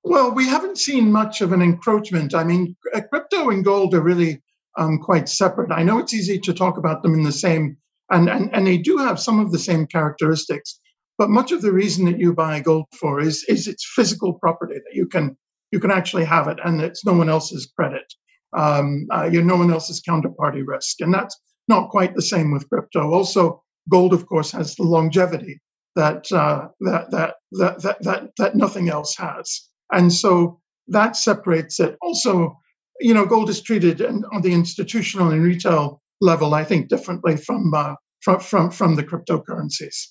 Well, 0.04 0.32
we 0.32 0.46
haven't 0.46 0.78
seen 0.78 1.12
much 1.12 1.40
of 1.40 1.52
an 1.52 1.62
encroachment. 1.62 2.34
I 2.34 2.44
mean, 2.44 2.76
uh, 2.92 3.02
crypto 3.02 3.50
and 3.50 3.64
gold 3.64 3.94
are 3.94 4.02
really 4.02 4.42
um, 4.76 4.98
quite 4.98 5.28
separate. 5.28 5.70
I 5.70 5.84
know 5.84 5.98
it's 5.98 6.14
easy 6.14 6.38
to 6.40 6.52
talk 6.52 6.76
about 6.76 7.02
them 7.02 7.14
in 7.14 7.22
the 7.22 7.32
same, 7.32 7.76
and, 8.10 8.28
and, 8.28 8.52
and 8.52 8.66
they 8.66 8.78
do 8.78 8.96
have 8.96 9.20
some 9.20 9.38
of 9.38 9.52
the 9.52 9.58
same 9.58 9.86
characteristics. 9.86 10.80
But 11.18 11.30
much 11.30 11.52
of 11.52 11.62
the 11.62 11.72
reason 11.72 12.04
that 12.06 12.18
you 12.18 12.32
buy 12.32 12.58
gold 12.60 12.86
for 12.98 13.20
is 13.20 13.44
is 13.44 13.68
its 13.68 13.86
physical 13.94 14.34
property 14.34 14.74
that 14.74 14.94
you 14.94 15.06
can 15.06 15.36
you 15.70 15.78
can 15.78 15.90
actually 15.90 16.24
have 16.24 16.48
it, 16.48 16.58
and 16.64 16.80
it's 16.80 17.04
no 17.04 17.12
one 17.12 17.28
else's 17.28 17.70
credit. 17.76 18.12
Um, 18.54 19.06
uh, 19.12 19.28
you're 19.30 19.44
no 19.44 19.56
one 19.56 19.72
else's 19.72 20.02
counterparty 20.02 20.62
risk, 20.66 21.00
and 21.00 21.14
that's 21.14 21.38
not 21.68 21.90
quite 21.90 22.14
the 22.14 22.22
same 22.22 22.50
with 22.50 22.68
crypto. 22.68 23.12
Also, 23.12 23.62
gold, 23.88 24.12
of 24.12 24.26
course, 24.26 24.50
has 24.50 24.74
the 24.74 24.82
longevity 24.82 25.60
that 25.94 26.30
uh, 26.32 26.68
that, 26.80 27.10
that 27.10 27.34
that 27.52 27.82
that 27.82 28.02
that 28.02 28.30
that 28.38 28.56
nothing 28.56 28.88
else 28.88 29.16
has. 29.16 29.68
And 29.92 30.12
so 30.12 30.60
that 30.88 31.16
separates 31.16 31.78
it. 31.80 31.96
Also, 32.02 32.58
you 33.00 33.14
know, 33.14 33.26
gold 33.26 33.50
is 33.50 33.60
treated 33.60 34.02
on 34.02 34.42
the 34.42 34.52
institutional 34.52 35.30
and 35.30 35.42
retail 35.42 36.02
level, 36.20 36.54
I 36.54 36.64
think, 36.64 36.88
differently 36.88 37.36
from 37.36 37.72
uh, 37.74 37.94
from, 38.20 38.40
from 38.40 38.70
from 38.70 38.96
the 38.96 39.04
cryptocurrencies. 39.04 40.08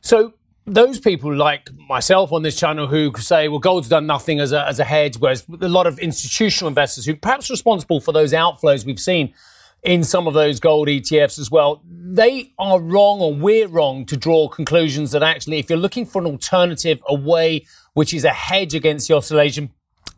So 0.00 0.34
those 0.66 0.98
people 0.98 1.34
like 1.34 1.70
myself 1.88 2.32
on 2.32 2.42
this 2.42 2.56
channel 2.56 2.86
who 2.86 3.12
say, 3.18 3.48
well, 3.48 3.58
gold's 3.58 3.88
done 3.88 4.06
nothing 4.06 4.40
as 4.40 4.52
a, 4.52 4.66
as 4.66 4.78
a 4.78 4.84
hedge, 4.84 5.16
whereas 5.18 5.44
a 5.60 5.68
lot 5.68 5.86
of 5.86 5.98
institutional 5.98 6.68
investors 6.68 7.04
who 7.04 7.16
perhaps 7.16 7.50
responsible 7.50 8.00
for 8.00 8.12
those 8.12 8.32
outflows 8.32 8.84
we've 8.84 9.00
seen 9.00 9.34
in 9.82 10.04
some 10.04 10.26
of 10.28 10.34
those 10.34 10.60
gold 10.60 10.88
ETFs 10.88 11.38
as 11.38 11.50
well, 11.50 11.82
they 11.86 12.52
are 12.58 12.80
wrong 12.80 13.20
or 13.20 13.34
we're 13.34 13.66
wrong 13.66 14.06
to 14.06 14.16
draw 14.16 14.48
conclusions 14.48 15.10
that 15.12 15.22
actually, 15.22 15.58
if 15.58 15.68
you're 15.68 15.78
looking 15.78 16.06
for 16.06 16.20
an 16.20 16.26
alternative, 16.26 17.02
a 17.08 17.14
way 17.14 17.66
which 17.94 18.14
is 18.14 18.24
a 18.24 18.30
hedge 18.30 18.74
against 18.74 19.08
the 19.08 19.16
oscillation 19.16 19.70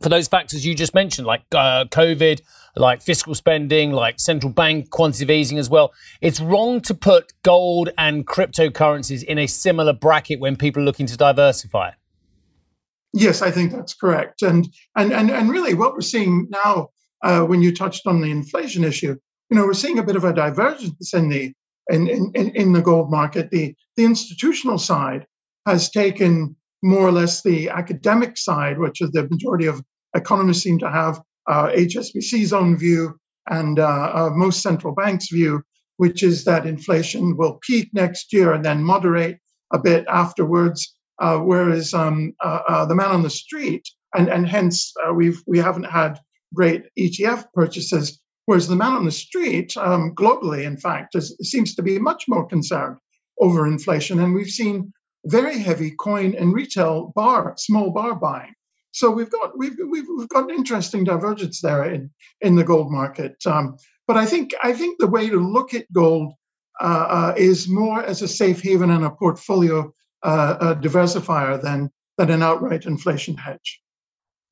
for 0.02 0.08
those 0.08 0.28
factors 0.28 0.66
you 0.66 0.74
just 0.74 0.94
mentioned, 0.94 1.26
like 1.26 1.42
uh, 1.52 1.86
COVID, 1.86 2.42
like 2.76 3.00
fiscal 3.00 3.34
spending, 3.34 3.92
like 3.92 4.20
central 4.20 4.52
bank 4.52 4.90
quantitative 4.90 5.30
easing 5.30 5.58
as 5.58 5.70
well. 5.70 5.94
It's 6.20 6.40
wrong 6.40 6.80
to 6.82 6.94
put 6.94 7.32
gold 7.42 7.88
and 7.96 8.26
cryptocurrencies 8.26 9.22
in 9.24 9.38
a 9.38 9.46
similar 9.46 9.92
bracket 9.92 10.40
when 10.40 10.56
people 10.56 10.82
are 10.82 10.84
looking 10.84 11.06
to 11.06 11.16
diversify. 11.16 11.92
Yes, 13.14 13.42
I 13.42 13.50
think 13.50 13.72
that's 13.72 13.94
correct. 13.94 14.42
And 14.42 14.68
and 14.96 15.12
and, 15.12 15.30
and 15.30 15.48
really, 15.48 15.72
what 15.74 15.94
we're 15.94 16.00
seeing 16.00 16.48
now, 16.50 16.90
uh, 17.22 17.42
when 17.42 17.62
you 17.62 17.74
touched 17.74 18.06
on 18.06 18.20
the 18.20 18.30
inflation 18.30 18.82
issue, 18.82 19.16
you 19.50 19.56
know, 19.56 19.66
we're 19.66 19.74
seeing 19.74 19.98
a 19.98 20.02
bit 20.02 20.16
of 20.16 20.24
a 20.24 20.32
divergence 20.32 21.14
in 21.14 21.28
the 21.28 21.52
in, 21.90 22.08
in, 22.08 22.50
in 22.54 22.72
the 22.72 22.82
gold 22.82 23.10
market. 23.10 23.50
The 23.50 23.74
the 23.96 24.04
institutional 24.04 24.78
side 24.78 25.26
has 25.66 25.90
taken 25.90 26.56
more 26.82 27.06
or 27.06 27.12
less 27.12 27.42
the 27.42 27.68
academic 27.70 28.36
side, 28.36 28.78
which 28.78 29.00
is 29.00 29.10
the 29.10 29.28
majority 29.28 29.66
of 29.66 29.82
economists 30.14 30.62
seem 30.62 30.78
to 30.78 30.90
have 30.90 31.20
uh, 31.46 31.68
HSBC's 31.68 32.52
own 32.52 32.76
view 32.76 33.18
and 33.50 33.78
uh, 33.78 34.10
uh, 34.14 34.30
most 34.32 34.62
central 34.62 34.94
banks' 34.94 35.30
view, 35.30 35.62
which 35.98 36.22
is 36.22 36.44
that 36.44 36.66
inflation 36.66 37.36
will 37.36 37.58
peak 37.66 37.88
next 37.92 38.32
year 38.32 38.52
and 38.52 38.64
then 38.64 38.82
moderate 38.82 39.38
a 39.72 39.78
bit 39.78 40.04
afterwards. 40.08 40.94
Uh, 41.20 41.38
whereas 41.38 41.94
um, 41.94 42.32
uh, 42.42 42.60
uh, 42.66 42.84
the 42.86 42.94
man 42.94 43.10
on 43.10 43.22
the 43.22 43.30
street, 43.30 43.88
and 44.16 44.28
and 44.28 44.48
hence 44.48 44.92
we've 45.14 45.40
we 45.46 45.58
haven't 45.58 45.84
had 45.84 46.18
great 46.52 46.84
ETF 46.98 47.44
purchases 47.54 48.20
Whereas 48.46 48.68
the 48.68 48.76
man 48.76 48.92
on 48.92 49.04
the 49.04 49.10
street, 49.10 49.76
um, 49.76 50.14
globally, 50.14 50.64
in 50.64 50.76
fact, 50.76 51.14
is, 51.14 51.36
seems 51.42 51.74
to 51.74 51.82
be 51.82 51.98
much 51.98 52.24
more 52.28 52.46
concerned 52.46 52.96
over 53.40 53.66
inflation. 53.66 54.20
And 54.20 54.34
we've 54.34 54.48
seen 54.48 54.92
very 55.26 55.58
heavy 55.58 55.92
coin 55.92 56.34
and 56.34 56.52
retail 56.52 57.12
bar, 57.14 57.54
small 57.56 57.90
bar 57.90 58.14
buying. 58.14 58.54
So 58.92 59.10
we've 59.10 59.30
got 59.30 59.58
we've 59.58 59.76
we've, 59.88 60.06
we've 60.16 60.28
got 60.28 60.50
an 60.50 60.56
interesting 60.56 61.02
divergence 61.02 61.60
there 61.60 61.84
in 61.84 62.10
in 62.42 62.54
the 62.54 62.62
gold 62.62 62.92
market. 62.92 63.34
Um, 63.44 63.76
but 64.06 64.16
I 64.16 64.26
think 64.26 64.52
I 64.62 64.72
think 64.72 64.98
the 64.98 65.08
way 65.08 65.28
to 65.28 65.40
look 65.40 65.74
at 65.74 65.92
gold 65.92 66.34
uh, 66.80 67.06
uh, 67.08 67.34
is 67.36 67.68
more 67.68 68.04
as 68.04 68.22
a 68.22 68.28
safe 68.28 68.60
haven 68.60 68.90
and 68.90 69.04
a 69.04 69.10
portfolio 69.10 69.92
uh, 70.22 70.74
diversifier 70.76 71.60
than 71.60 71.90
than 72.18 72.30
an 72.30 72.42
outright 72.42 72.86
inflation 72.86 73.36
hedge. 73.36 73.80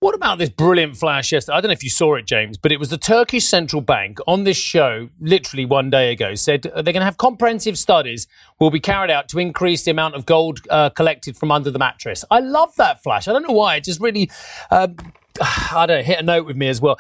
What 0.03 0.17
about 0.17 0.39
this 0.39 0.51
brilliant 0.51 0.97
flash 0.97 1.31
yesterday? 1.31 1.57
I 1.57 1.61
don't 1.61 1.69
know 1.69 1.75
if 1.75 1.85
you 1.85 1.89
saw 1.89 2.17
it, 2.17 2.27
James, 2.27 2.59
but 2.59 2.73
it 2.73 2.81
was 2.81 2.89
the 2.89 2.99
Turkish 2.99 3.47
Central 3.47 3.81
Bank 3.81 4.19
on 4.27 4.43
this 4.43 4.57
show, 4.57 5.11
literally 5.21 5.65
one 5.65 5.91
day 5.91 6.11
ago, 6.11 6.35
said 6.35 6.63
they're 6.63 6.83
going 6.83 6.97
to 6.97 7.05
have 7.05 7.19
comprehensive 7.19 7.79
studies 7.79 8.27
will 8.59 8.73
be 8.73 8.81
carried 8.81 9.13
out 9.13 9.29
to 9.29 9.39
increase 9.39 9.85
the 9.85 9.93
amount 9.93 10.17
of 10.17 10.27
gold 10.27 10.59
uh, 10.71 10.91
collected 10.91 11.37
from 11.37 11.53
under 11.53 11.71
the 11.71 11.79
mattress. 11.79 12.25
I 12.33 12.41
love 12.41 12.75
that 12.79 13.01
flash. 13.05 13.29
I 13.29 13.33
don't 13.33 13.47
know 13.47 13.55
why. 13.55 13.77
It 13.77 13.85
just 13.85 14.01
really, 14.01 14.29
uh, 14.73 14.89
I 15.41 15.87
don't 15.87 15.99
know, 15.99 16.03
hit 16.03 16.19
a 16.19 16.25
note 16.25 16.47
with 16.47 16.57
me 16.57 16.67
as 16.67 16.81
well. 16.81 16.99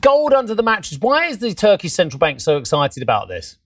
Gold 0.00 0.32
under 0.32 0.56
the 0.56 0.64
mattress. 0.64 0.98
Why 1.00 1.26
is 1.26 1.38
the 1.38 1.54
Turkish 1.54 1.92
Central 1.92 2.18
Bank 2.18 2.40
so 2.40 2.56
excited 2.56 3.04
about 3.04 3.28
this? 3.28 3.56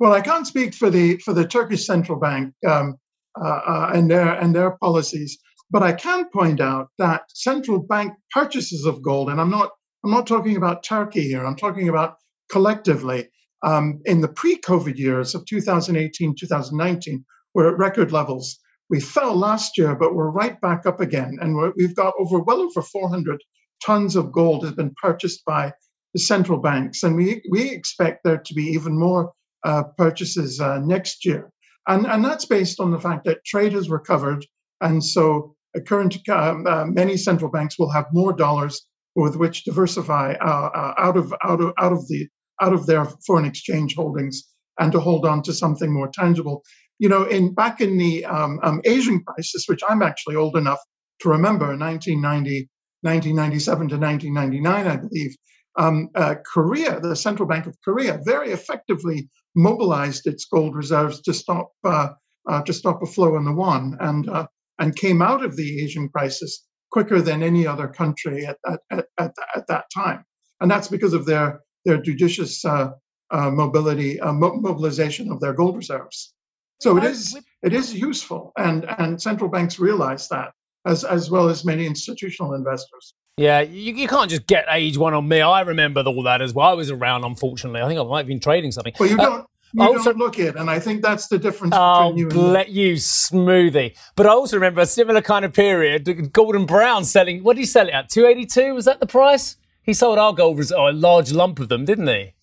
Well, 0.00 0.14
I 0.14 0.22
can't 0.22 0.46
speak 0.46 0.72
for 0.72 0.88
the 0.88 1.18
for 1.18 1.34
the 1.34 1.46
Turkish 1.46 1.84
Central 1.84 2.18
Bank 2.18 2.54
um, 2.66 2.98
uh, 3.38 3.44
uh 3.46 3.90
and 3.94 4.10
their 4.10 4.32
and 4.40 4.54
their 4.54 4.70
policies. 4.70 5.38
But 5.70 5.82
I 5.82 5.92
can 5.92 6.28
point 6.30 6.60
out 6.60 6.88
that 6.98 7.24
central 7.34 7.78
bank 7.78 8.12
purchases 8.30 8.86
of 8.86 9.02
gold, 9.02 9.28
and 9.28 9.40
I'm 9.40 9.50
not 9.50 9.70
I'm 10.04 10.10
not 10.10 10.26
talking 10.26 10.56
about 10.56 10.82
Turkey 10.82 11.22
here. 11.22 11.44
I'm 11.44 11.56
talking 11.56 11.88
about 11.88 12.16
collectively 12.50 13.28
um, 13.62 14.00
in 14.04 14.20
the 14.20 14.28
pre-COVID 14.28 14.96
years 14.96 15.34
of 15.34 15.44
2018, 15.46 16.34
2019, 16.38 17.24
we're 17.54 17.72
at 17.72 17.78
record 17.78 18.12
levels. 18.12 18.58
We 18.90 19.00
fell 19.00 19.36
last 19.36 19.76
year, 19.76 19.94
but 19.94 20.14
we're 20.14 20.30
right 20.30 20.58
back 20.60 20.86
up 20.86 21.00
again, 21.00 21.38
and 21.40 21.56
we 21.76 21.84
have 21.84 21.96
got 21.96 22.14
over 22.18 22.38
well 22.38 22.60
over 22.60 22.80
400 22.80 23.42
tons 23.84 24.16
of 24.16 24.32
gold 24.32 24.64
has 24.64 24.72
been 24.72 24.94
purchased 25.00 25.44
by 25.44 25.72
the 26.14 26.20
central 26.20 26.58
banks, 26.58 27.02
and 27.02 27.16
we 27.16 27.42
we 27.50 27.70
expect 27.70 28.24
there 28.24 28.38
to 28.38 28.54
be 28.54 28.62
even 28.62 28.98
more 28.98 29.32
uh, 29.64 29.82
purchases 29.98 30.60
uh, 30.60 30.78
next 30.78 31.24
year, 31.24 31.50
and 31.86 32.06
and 32.06 32.24
that's 32.24 32.46
based 32.46 32.80
on 32.80 32.90
the 32.90 33.00
fact 33.00 33.24
that 33.24 33.44
trade 33.44 33.74
has 33.74 33.90
recovered, 33.90 34.46
and 34.80 35.04
so 35.04 35.54
current 35.80 36.16
um, 36.28 36.66
uh, 36.66 36.84
many 36.86 37.16
central 37.16 37.50
banks 37.50 37.78
will 37.78 37.90
have 37.90 38.06
more 38.12 38.32
dollars 38.32 38.86
with 39.14 39.36
which 39.36 39.64
diversify 39.64 40.34
uh, 40.34 40.70
uh, 40.74 40.94
out 40.98 41.16
of 41.16 41.34
out 41.44 41.60
of 41.60 41.72
out 41.78 41.92
of 41.92 42.06
the 42.08 42.28
out 42.60 42.72
of 42.72 42.86
their 42.86 43.04
foreign 43.26 43.44
exchange 43.44 43.94
holdings 43.94 44.44
and 44.78 44.92
to 44.92 45.00
hold 45.00 45.26
on 45.26 45.42
to 45.42 45.52
something 45.52 45.92
more 45.92 46.08
tangible. 46.12 46.62
You 46.98 47.08
know, 47.08 47.24
in 47.24 47.54
back 47.54 47.80
in 47.80 47.98
the 47.98 48.24
um, 48.24 48.60
um, 48.62 48.80
Asian 48.84 49.22
crisis, 49.24 49.64
which 49.66 49.80
I'm 49.88 50.02
actually 50.02 50.36
old 50.36 50.56
enough 50.56 50.80
to 51.20 51.28
remember, 51.28 51.76
1990, 51.76 52.68
1997 53.02 53.88
to 53.88 53.98
1999, 53.98 54.86
I 54.86 54.96
believe, 54.96 55.36
um, 55.78 56.08
uh, 56.14 56.34
Korea, 56.52 56.98
the 57.00 57.14
central 57.14 57.48
bank 57.48 57.66
of 57.66 57.76
Korea, 57.84 58.20
very 58.24 58.50
effectively 58.50 59.28
mobilized 59.54 60.26
its 60.26 60.44
gold 60.44 60.74
reserves 60.74 61.20
to 61.22 61.32
stop 61.32 61.70
uh, 61.84 62.10
uh, 62.48 62.62
to 62.62 62.72
stop 62.72 63.02
a 63.02 63.06
flow 63.06 63.36
in 63.36 63.44
the 63.44 63.52
won, 63.52 63.96
and 64.00 64.28
uh, 64.28 64.46
and 64.78 64.94
came 64.96 65.22
out 65.22 65.44
of 65.44 65.56
the 65.56 65.82
Asian 65.82 66.08
crisis 66.08 66.64
quicker 66.90 67.20
than 67.20 67.42
any 67.42 67.66
other 67.66 67.88
country 67.88 68.46
at, 68.46 68.56
at, 68.66 68.80
at, 68.90 69.06
at, 69.18 69.34
at 69.54 69.66
that 69.66 69.84
time. 69.94 70.24
And 70.60 70.70
that's 70.70 70.88
because 70.88 71.12
of 71.12 71.26
their, 71.26 71.60
their 71.84 72.00
judicious 72.00 72.64
uh, 72.64 72.90
uh, 73.30 73.50
mobility, 73.50 74.18
uh, 74.20 74.32
mo- 74.32 74.56
mobilization 74.60 75.30
of 75.30 75.40
their 75.40 75.52
gold 75.52 75.76
reserves. 75.76 76.34
So 76.80 76.96
it 76.96 77.04
is, 77.04 77.36
it 77.62 77.72
is 77.72 77.92
useful, 77.92 78.52
and, 78.56 78.86
and 78.98 79.20
central 79.20 79.50
banks 79.50 79.80
realize 79.80 80.28
that, 80.28 80.52
as, 80.86 81.02
as 81.02 81.28
well 81.28 81.48
as 81.48 81.64
many 81.64 81.84
institutional 81.86 82.54
investors. 82.54 83.14
Yeah, 83.36 83.60
you, 83.60 83.94
you 83.94 84.06
can't 84.06 84.30
just 84.30 84.46
get 84.46 84.64
age 84.70 84.96
one 84.96 85.12
on 85.12 85.26
me. 85.26 85.40
I 85.40 85.60
remember 85.62 86.02
all 86.02 86.22
that 86.22 86.40
as 86.40 86.54
well. 86.54 86.70
I 86.70 86.74
was 86.74 86.90
around, 86.90 87.24
unfortunately. 87.24 87.80
I 87.80 87.88
think 87.88 87.98
I 87.98 88.04
might 88.04 88.18
have 88.18 88.26
been 88.28 88.40
trading 88.40 88.70
something. 88.70 88.94
Well, 88.98 89.08
you 89.08 89.16
uh, 89.16 89.24
don't 89.24 89.46
you 89.72 89.82
also, 89.82 90.12
don't 90.12 90.18
look 90.18 90.38
it, 90.38 90.56
and 90.56 90.70
I 90.70 90.78
think 90.78 91.02
that's 91.02 91.28
the 91.28 91.38
difference 91.38 91.74
oh, 91.76 92.10
between 92.10 92.18
you 92.18 92.30
and 92.30 92.52
let 92.52 92.70
you 92.70 92.94
smoothie. 92.94 93.96
But 94.16 94.26
I 94.26 94.30
also 94.30 94.56
remember 94.56 94.80
a 94.80 94.86
similar 94.86 95.20
kind 95.20 95.44
of 95.44 95.52
period. 95.52 96.32
Gordon 96.32 96.64
Brown 96.64 97.04
selling. 97.04 97.42
What 97.42 97.56
did 97.56 97.60
he 97.60 97.66
sell 97.66 97.88
it 97.88 97.92
at? 97.92 98.08
Two 98.08 98.26
eighty 98.26 98.46
two. 98.46 98.74
Was 98.74 98.86
that 98.86 99.00
the 99.00 99.06
price? 99.06 99.56
He 99.82 99.94
sold 99.94 100.18
our 100.18 100.32
gold 100.32 100.60
oh, 100.72 100.90
a 100.90 100.92
large 100.92 101.32
lump 101.32 101.60
of 101.60 101.68
them, 101.68 101.84
didn't 101.84 102.08
he? 102.08 102.34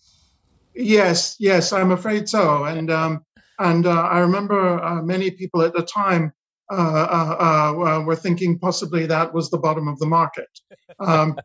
Yes, 0.76 1.36
yes, 1.40 1.72
I'm 1.72 1.92
afraid 1.92 2.28
so. 2.28 2.66
And 2.66 2.92
um, 2.92 3.26
and 3.60 3.86
uh, 3.86 4.02
I 4.02 4.20
remember 4.20 4.84
uh, 4.84 5.02
many 5.02 5.32
people 5.32 5.62
at 5.62 5.74
the 5.74 5.84
time 5.84 6.34
uh, 6.72 6.76
uh, 6.76 7.74
uh 7.74 8.04
were 8.04 8.16
thinking 8.16 8.60
possibly 8.60 9.06
that 9.06 9.34
was 9.34 9.50
the 9.50 9.58
bottom 9.58 9.88
of 9.88 10.00
the 10.00 10.06
market. 10.06 10.50
Um, 11.00 11.38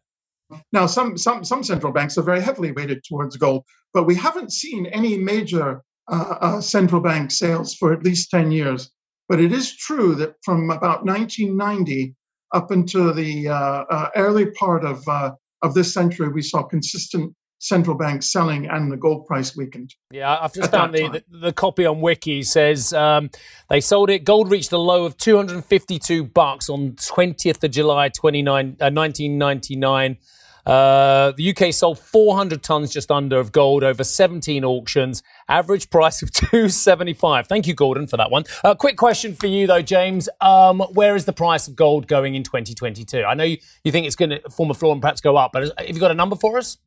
now, 0.72 0.86
some, 0.86 1.16
some, 1.16 1.44
some 1.44 1.62
central 1.62 1.92
banks 1.92 2.18
are 2.18 2.22
very 2.22 2.40
heavily 2.40 2.72
weighted 2.72 3.02
towards 3.04 3.36
gold, 3.36 3.64
but 3.94 4.04
we 4.04 4.14
haven't 4.14 4.52
seen 4.52 4.86
any 4.86 5.16
major 5.16 5.82
uh, 6.10 6.36
uh, 6.40 6.60
central 6.60 7.00
bank 7.00 7.30
sales 7.30 7.74
for 7.74 7.92
at 7.92 8.04
least 8.04 8.30
10 8.30 8.50
years. 8.50 8.90
But 9.28 9.40
it 9.40 9.52
is 9.52 9.76
true 9.76 10.14
that 10.16 10.34
from 10.44 10.70
about 10.70 11.04
1990 11.04 12.14
up 12.52 12.72
into 12.72 13.12
the 13.12 13.48
uh, 13.48 13.54
uh, 13.54 14.10
early 14.16 14.50
part 14.52 14.84
of, 14.84 15.06
uh, 15.06 15.32
of 15.62 15.74
this 15.74 15.94
century, 15.94 16.28
we 16.28 16.42
saw 16.42 16.64
consistent 16.64 17.34
central 17.60 17.94
banks 17.94 18.32
selling 18.32 18.66
and 18.66 18.90
the 18.90 18.96
gold 18.96 19.26
price 19.26 19.56
weakened. 19.56 19.94
Yeah, 20.10 20.38
I've 20.40 20.52
just 20.52 20.70
found 20.70 20.94
the, 20.94 21.08
the, 21.08 21.38
the, 21.38 21.52
copy 21.52 21.84
on 21.84 22.00
Wiki 22.00 22.42
says 22.42 22.92
um, 22.92 23.30
they 23.68 23.80
sold 23.80 24.10
it. 24.10 24.24
Gold 24.24 24.50
reached 24.50 24.72
a 24.72 24.78
low 24.78 25.04
of 25.04 25.16
252 25.18 26.24
bucks 26.24 26.70
on 26.70 26.92
20th 26.92 27.62
of 27.62 27.70
July 27.70 28.08
29, 28.08 28.76
uh, 28.80 28.90
1999. 28.90 30.16
Uh, 30.70 31.32
the 31.32 31.50
UK 31.50 31.74
sold 31.74 31.98
400 31.98 32.62
tons 32.62 32.92
just 32.92 33.10
under 33.10 33.40
of 33.40 33.50
gold 33.50 33.82
over 33.82 34.04
17 34.04 34.64
auctions, 34.64 35.20
average 35.48 35.90
price 35.90 36.22
of 36.22 36.30
275. 36.32 37.48
Thank 37.48 37.66
you, 37.66 37.74
Gordon, 37.74 38.06
for 38.06 38.16
that 38.16 38.30
one. 38.30 38.44
Uh, 38.62 38.76
quick 38.76 38.96
question 38.96 39.34
for 39.34 39.48
you, 39.48 39.66
though, 39.66 39.82
James. 39.82 40.28
Um, 40.40 40.78
where 40.92 41.16
is 41.16 41.24
the 41.24 41.32
price 41.32 41.66
of 41.66 41.74
gold 41.74 42.06
going 42.06 42.36
in 42.36 42.44
2022? 42.44 43.24
I 43.24 43.34
know 43.34 43.42
you, 43.42 43.58
you 43.82 43.90
think 43.90 44.06
it's 44.06 44.14
going 44.14 44.30
to 44.30 44.40
form 44.48 44.70
a 44.70 44.74
floor 44.74 44.92
and 44.92 45.00
perhaps 45.00 45.20
go 45.20 45.36
up, 45.36 45.50
but 45.52 45.72
have 45.76 45.88
you 45.88 45.98
got 45.98 46.12
a 46.12 46.14
number 46.14 46.36
for 46.36 46.56
us? 46.56 46.78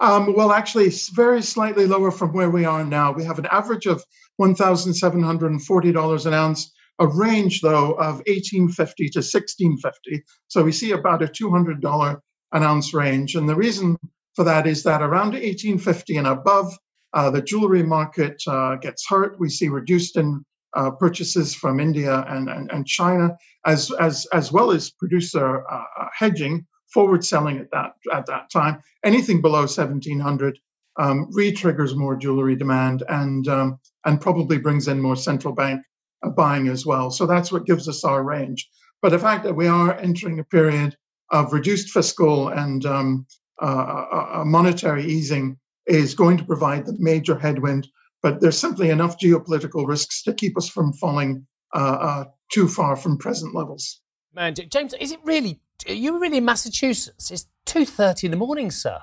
Um, 0.00 0.32
well, 0.32 0.52
actually, 0.52 0.84
it's 0.84 1.08
very 1.08 1.42
slightly 1.42 1.86
lower 1.86 2.12
from 2.12 2.32
where 2.32 2.50
we 2.50 2.64
are 2.64 2.84
now. 2.84 3.10
We 3.10 3.24
have 3.24 3.40
an 3.40 3.46
average 3.50 3.86
of 3.86 4.04
$1,740 4.40 6.26
an 6.26 6.32
ounce, 6.32 6.72
a 7.00 7.08
range, 7.08 7.60
though, 7.60 7.94
of 7.94 8.22
1850 8.28 9.08
to 9.08 9.18
1650. 9.18 10.22
So 10.46 10.62
we 10.62 10.70
see 10.70 10.92
about 10.92 11.24
a 11.24 11.26
$200 11.26 12.20
an 12.54 12.62
ounce 12.62 12.94
range. 12.94 13.34
And 13.34 13.48
the 13.48 13.54
reason 13.54 13.98
for 14.34 14.44
that 14.44 14.66
is 14.66 14.82
that 14.84 15.02
around 15.02 15.32
1850 15.32 16.16
and 16.16 16.26
above, 16.26 16.72
uh, 17.12 17.30
the 17.30 17.42
jewelry 17.42 17.82
market 17.82 18.42
uh, 18.46 18.76
gets 18.76 19.06
hurt. 19.06 19.38
We 19.38 19.48
see 19.48 19.68
reduced 19.68 20.16
in 20.16 20.44
uh, 20.74 20.90
purchases 20.90 21.54
from 21.54 21.78
India 21.78 22.24
and, 22.28 22.48
and, 22.48 22.70
and, 22.72 22.86
China, 22.86 23.36
as, 23.64 23.92
as, 24.00 24.26
as 24.32 24.50
well 24.50 24.72
as 24.72 24.90
producer 24.90 25.64
uh, 25.68 25.84
uh, 26.00 26.08
hedging, 26.12 26.66
forward 26.92 27.24
selling 27.24 27.58
at 27.58 27.70
that, 27.70 27.92
at 28.12 28.26
that 28.26 28.50
time. 28.50 28.80
Anything 29.04 29.40
below 29.40 29.60
1700 29.60 30.58
um, 30.96 31.28
re-triggers 31.32 31.94
more 31.94 32.16
jewelry 32.16 32.56
demand 32.56 33.04
and, 33.08 33.46
um, 33.48 33.78
and 34.04 34.20
probably 34.20 34.58
brings 34.58 34.88
in 34.88 35.00
more 35.00 35.16
central 35.16 35.54
bank 35.54 35.80
uh, 36.24 36.30
buying 36.30 36.68
as 36.68 36.84
well. 36.84 37.10
So 37.10 37.26
that's 37.26 37.52
what 37.52 37.66
gives 37.66 37.88
us 37.88 38.04
our 38.04 38.24
range. 38.24 38.68
But 39.00 39.10
the 39.10 39.18
fact 39.18 39.44
that 39.44 39.54
we 39.54 39.66
are 39.68 39.96
entering 39.98 40.40
a 40.40 40.44
period 40.44 40.96
of 41.34 41.52
reduced 41.52 41.90
fiscal 41.90 42.48
and 42.48 42.86
um, 42.86 43.26
uh, 43.60 43.64
uh, 43.64 44.40
uh, 44.40 44.44
monetary 44.44 45.04
easing 45.04 45.58
is 45.86 46.14
going 46.14 46.36
to 46.36 46.44
provide 46.44 46.86
the 46.86 46.94
major 46.98 47.36
headwind. 47.36 47.88
But 48.22 48.40
there's 48.40 48.56
simply 48.56 48.90
enough 48.90 49.18
geopolitical 49.18 49.86
risks 49.86 50.22
to 50.22 50.32
keep 50.32 50.56
us 50.56 50.68
from 50.68 50.92
falling 50.92 51.46
uh, 51.74 52.24
too 52.52 52.68
far 52.68 52.94
from 52.94 53.18
present 53.18 53.54
levels. 53.54 54.00
Man, 54.32 54.54
James, 54.54 54.94
is 54.94 55.10
it 55.10 55.20
really? 55.24 55.60
Are 55.88 55.92
you 55.92 56.20
really 56.20 56.38
in 56.38 56.44
Massachusetts? 56.44 57.30
It's 57.30 57.46
two 57.66 57.84
thirty 57.84 58.26
in 58.28 58.30
the 58.30 58.36
morning, 58.36 58.70
sir. 58.70 59.00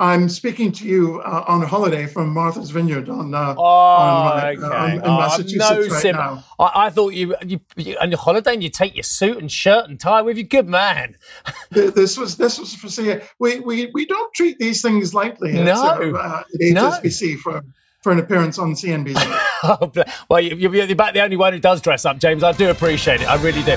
I'm 0.00 0.30
speaking 0.30 0.72
to 0.72 0.86
you 0.86 1.20
uh, 1.20 1.44
on 1.46 1.62
a 1.62 1.66
holiday 1.66 2.06
from 2.06 2.30
Martha's 2.30 2.70
Vineyard 2.70 3.10
on, 3.10 3.34
uh, 3.34 3.54
oh, 3.58 3.62
on, 3.62 4.38
okay. 4.38 4.62
uh, 4.62 4.86
in 4.94 5.02
oh, 5.04 5.18
Massachusetts 5.18 5.58
no 5.58 5.78
right 5.78 6.02
sim- 6.02 6.16
now. 6.16 6.42
I, 6.58 6.86
I, 6.86 6.90
thought 6.90 7.12
you, 7.12 7.36
you, 7.46 7.60
you 7.76 7.98
on 8.00 8.10
your 8.10 8.18
holiday 8.18 8.54
and 8.54 8.62
you 8.62 8.70
take 8.70 8.96
your 8.96 9.02
suit 9.02 9.36
and 9.36 9.52
shirt 9.52 9.90
and 9.90 10.00
tie 10.00 10.22
with 10.22 10.38
you. 10.38 10.44
Good 10.44 10.70
man. 10.70 11.16
this 11.70 12.16
was 12.16 12.38
this 12.38 12.58
was 12.58 12.74
for 12.74 12.88
see. 12.88 13.14
We, 13.40 13.60
we 13.60 13.90
we 13.92 14.06
don't 14.06 14.32
treat 14.32 14.58
these 14.58 14.80
things 14.80 15.12
lightly. 15.12 15.52
No, 15.52 15.72
uh, 15.72 16.44
at 16.44 16.60
HSBC 16.60 17.32
no. 17.34 17.38
for 17.40 17.62
for 18.00 18.10
an 18.10 18.20
appearance 18.20 18.58
on 18.58 18.72
CNBC. 18.72 19.16
oh, 19.64 19.92
well, 20.30 20.40
you, 20.40 20.56
you're 20.56 20.90
about 20.90 21.12
the 21.12 21.20
only 21.20 21.36
one 21.36 21.52
who 21.52 21.58
does 21.58 21.82
dress 21.82 22.06
up, 22.06 22.18
James. 22.18 22.42
I 22.42 22.52
do 22.52 22.70
appreciate 22.70 23.20
it. 23.20 23.28
I 23.28 23.36
really 23.42 23.62
do. 23.62 23.76